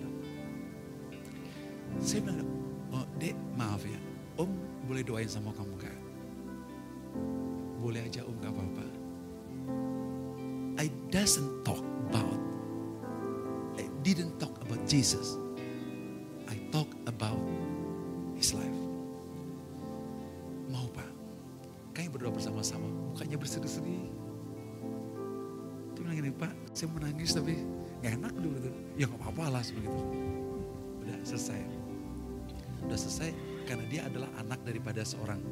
Saya 2.03 2.26
bilang, 2.26 2.43
oh 2.91 3.07
dek 3.22 3.39
maaf 3.55 3.87
ya. 3.87 4.03
Om 4.43 4.51
boleh 4.91 5.07
doain 5.07 5.31
sama 5.31 5.55
kamu 5.55 5.79
kak? 5.79 5.99
Boleh 7.79 8.03
aja 8.03 8.26
om 8.26 8.35
gak 8.43 8.51
apa-apa. 8.51 8.87
I 10.83 10.91
doesn't 11.14 11.62
talk 11.62 11.87
about, 12.11 12.43
I 13.79 13.87
didn't 14.03 14.43
talk 14.43 14.59
about 14.59 14.83
Jesus. 14.91 15.39
I 16.51 16.59
talk 16.74 16.91
about 17.07 17.39
his 18.35 18.51
life. 18.59 18.88
Kayaknya 21.99 22.14
berdoa 22.14 22.30
bersama-sama, 22.30 22.86
mukanya 23.11 23.34
berseri-seri. 23.42 24.07
Dia 25.90 25.99
bilang 25.99 26.14
gini, 26.14 26.30
Pak, 26.30 26.70
saya 26.70 26.94
menangis 26.94 27.34
tapi 27.34 27.59
gak 28.07 28.22
enak 28.22 28.38
dulu. 28.38 28.55
Gitu. 28.55 28.70
Ya 29.03 29.11
gak 29.11 29.18
apa-apa 29.18 29.59
lah 29.59 29.62
begitu. 29.66 30.03
Udah 31.03 31.18
selesai. 31.26 31.59
Udah 32.86 32.94
selesai 32.94 33.34
karena 33.66 33.82
dia 33.90 34.07
adalah 34.07 34.30
anak 34.38 34.62
daripada 34.62 35.03
seorang. 35.03 35.42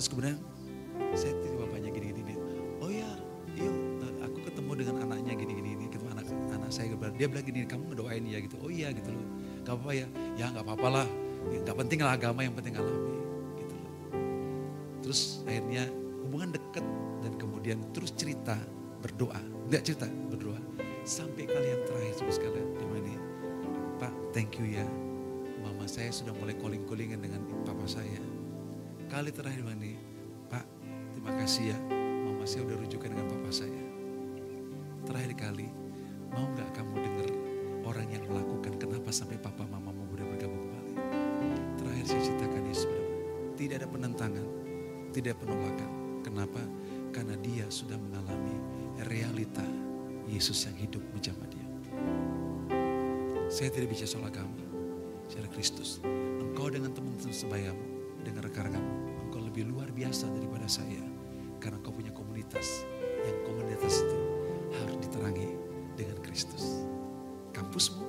Terus 0.00 0.08
kemudian 0.08 0.40
saya 1.12 1.36
tanya 1.44 1.56
bapaknya 1.60 1.92
gini-gini. 1.92 2.34
Oh 2.80 2.88
ya, 2.88 3.12
yuk 3.52 3.76
aku 4.24 4.48
ketemu 4.48 4.72
dengan 4.80 5.12
anaknya 5.12 5.36
gini-gini. 5.36 5.92
Ketemu 5.92 6.08
anak 6.16 6.26
anak 6.56 6.72
saya. 6.72 6.96
Dia 7.20 7.28
bilang 7.28 7.44
gini, 7.44 7.68
kamu 7.68 7.92
ngedoain 7.92 8.24
ya 8.24 8.40
gitu. 8.40 8.56
Oh 8.64 8.72
iya 8.72 8.96
gitu 8.96 9.12
loh. 9.12 9.28
Gak 9.60 9.76
apa-apa 9.76 9.92
ya. 9.92 10.08
Ya 10.40 10.48
gak 10.56 10.64
apa-apa 10.64 10.88
lah. 10.88 11.06
Gak 11.68 11.76
penting 11.84 12.00
lah 12.00 12.16
agama 12.16 12.40
yang 12.48 12.56
penting 12.56 12.80
alami. 12.80 13.27
Terus 15.08 15.40
akhirnya 15.48 15.88
hubungan 16.28 16.52
deket 16.52 16.84
dan 17.24 17.32
kemudian 17.40 17.80
terus 17.96 18.12
cerita 18.12 18.60
berdoa. 19.00 19.40
Enggak 19.64 19.88
cerita, 19.88 20.04
berdoa. 20.04 20.60
Sampai 21.08 21.48
kali 21.48 21.64
yang 21.64 21.80
terakhir 21.88 22.12
terus 22.20 22.36
sekalian. 22.36 22.76
Di 22.76 22.84
mana 22.84 23.16
Pak, 23.96 24.12
thank 24.36 24.60
you 24.60 24.68
ya. 24.68 24.84
Mama 25.64 25.88
saya 25.88 26.12
sudah 26.12 26.36
mulai 26.36 26.52
calling-callingan 26.60 27.24
dengan 27.24 27.40
papa 27.64 27.88
saya. 27.88 28.20
Kali 29.08 29.32
terakhir 29.32 29.64
ini, 29.80 29.96
Pak, 30.52 30.68
terima 31.16 31.32
kasih 31.40 31.72
ya. 31.72 31.78
Mama 32.28 32.44
saya 32.44 32.68
udah 32.68 32.76
rujukan 32.76 33.08
dengan 33.08 33.32
papa 33.32 33.48
saya. 33.48 33.84
Terakhir 35.08 35.32
kali, 35.40 35.72
mau 36.36 36.44
nggak 36.52 36.68
kamu 36.76 36.94
dengar 37.00 37.28
orang 37.88 38.12
yang 38.12 38.28
melakukan 38.28 38.76
kenapa 38.76 39.08
sampai 39.08 39.40
papa 39.40 39.64
mamamu 39.64 40.04
udah 40.12 40.26
bergabung 40.36 40.68
kembali? 40.68 40.92
Terakhir 41.80 42.04
Tidak 43.56 43.74
ada 43.74 43.88
penentangan, 43.90 44.47
tidak 45.18 45.42
penolakan. 45.42 46.22
Kenapa? 46.22 46.62
Karena 47.10 47.34
dia 47.42 47.66
sudah 47.66 47.98
mengalami 47.98 48.54
realita 49.10 49.66
Yesus 50.30 50.62
yang 50.70 50.78
hidup 50.78 51.02
menjamah 51.10 51.48
dia. 51.50 51.66
Saya 53.50 53.74
tidak 53.74 53.90
bicara 53.90 54.06
soal 54.06 54.30
agama, 54.30 54.62
secara 55.26 55.50
Kristus. 55.50 55.98
Engkau 56.38 56.70
dengan 56.70 56.94
teman-teman 56.94 57.34
sebayamu, 57.34 57.86
dengan 58.22 58.46
rekan-rekanmu, 58.46 58.94
engkau 59.26 59.40
lebih 59.42 59.66
luar 59.66 59.90
biasa 59.90 60.30
daripada 60.30 60.70
saya. 60.70 61.02
Karena 61.58 61.82
engkau 61.82 61.90
punya 61.90 62.14
komunitas, 62.14 62.86
yang 63.26 63.42
komunitas 63.42 64.06
itu 64.06 64.18
harus 64.78 64.96
diterangi 65.02 65.48
dengan 65.98 66.22
Kristus. 66.22 66.86
Kampusmu, 67.50 68.06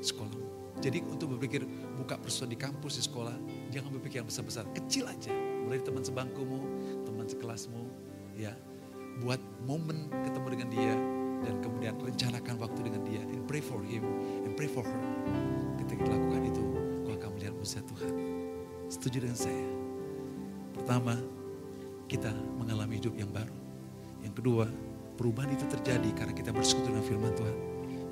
sekolahmu. 0.00 0.46
Jadi 0.80 1.04
untuk 1.04 1.36
berpikir 1.36 1.68
buka 2.00 2.16
persoalan 2.16 2.56
di 2.56 2.60
kampus, 2.60 2.96
di 2.96 3.04
sekolah, 3.04 3.36
jangan 3.74 3.90
berpikir 4.00 4.24
yang 4.24 4.28
besar-besar. 4.28 4.64
Kecil 4.72 5.08
aja, 5.08 5.34
mulai 5.66 5.82
teman 5.82 6.06
sebangkumu, 6.06 6.62
teman 7.02 7.26
sekelasmu, 7.26 7.82
ya. 8.38 8.54
Buat 9.20 9.42
momen 9.66 10.12
ketemu 10.24 10.46
dengan 10.54 10.68
dia, 10.70 10.94
dan 11.44 11.60
kemudian 11.60 11.94
rencanakan 12.00 12.54
waktu 12.56 12.80
dengan 12.80 13.02
dia 13.04 13.20
and 13.20 13.44
pray 13.44 13.60
for 13.60 13.82
him 13.84 14.04
and 14.46 14.56
pray 14.56 14.70
for 14.70 14.86
her. 14.86 15.02
Ketika 15.82 16.04
kita 16.04 16.10
lakukan 16.16 16.42
itu, 16.48 16.62
kau 17.04 17.12
akan 17.12 17.30
melihat 17.36 17.54
mujizat 17.58 17.84
Tuhan. 17.84 18.12
Setuju 18.88 19.16
dengan 19.28 19.38
saya? 19.38 19.66
Pertama, 20.72 21.18
kita 22.06 22.30
mengalami 22.56 23.02
hidup 23.02 23.14
yang 23.18 23.28
baru. 23.34 23.56
Yang 24.22 24.34
kedua, 24.40 24.66
perubahan 25.18 25.52
itu 25.52 25.66
terjadi 25.66 26.10
karena 26.14 26.32
kita 26.32 26.50
bersekutu 26.54 26.94
dengan 26.94 27.04
firman 27.04 27.32
Tuhan. 27.34 27.56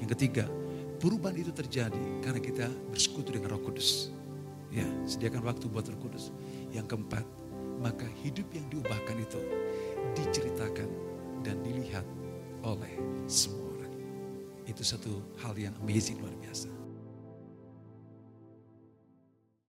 Yang 0.02 0.11
ketiga, 0.18 0.44
perubahan 0.98 1.36
itu 1.38 1.52
terjadi 1.55 2.05
karena 2.20 2.40
kita 2.42 2.66
bersekutu 2.90 3.30
dengan 3.32 3.55
Roh 3.55 3.62
Kudus. 3.62 4.11
Ya, 4.74 4.86
sediakan 5.07 5.46
waktu 5.46 5.70
buat 5.70 5.86
Roh 5.86 6.00
Kudus. 6.02 6.34
Yang 6.74 6.90
keempat, 6.90 7.22
maka 7.85 8.09
hidup 8.24 8.49
yang 8.57 8.64
diubahkan 8.72 9.20
itu 9.20 9.41
diceritakan 10.16 10.89
dan 11.45 11.61
dilihat 11.61 12.09
oleh 12.64 12.97
semua 13.28 13.68
orang. 13.76 13.93
Itu 14.64 14.80
satu 14.80 15.20
hal 15.45 15.53
yang 15.61 15.76
amazing 15.85 16.16
luar 16.16 16.32
biasa. 16.41 16.73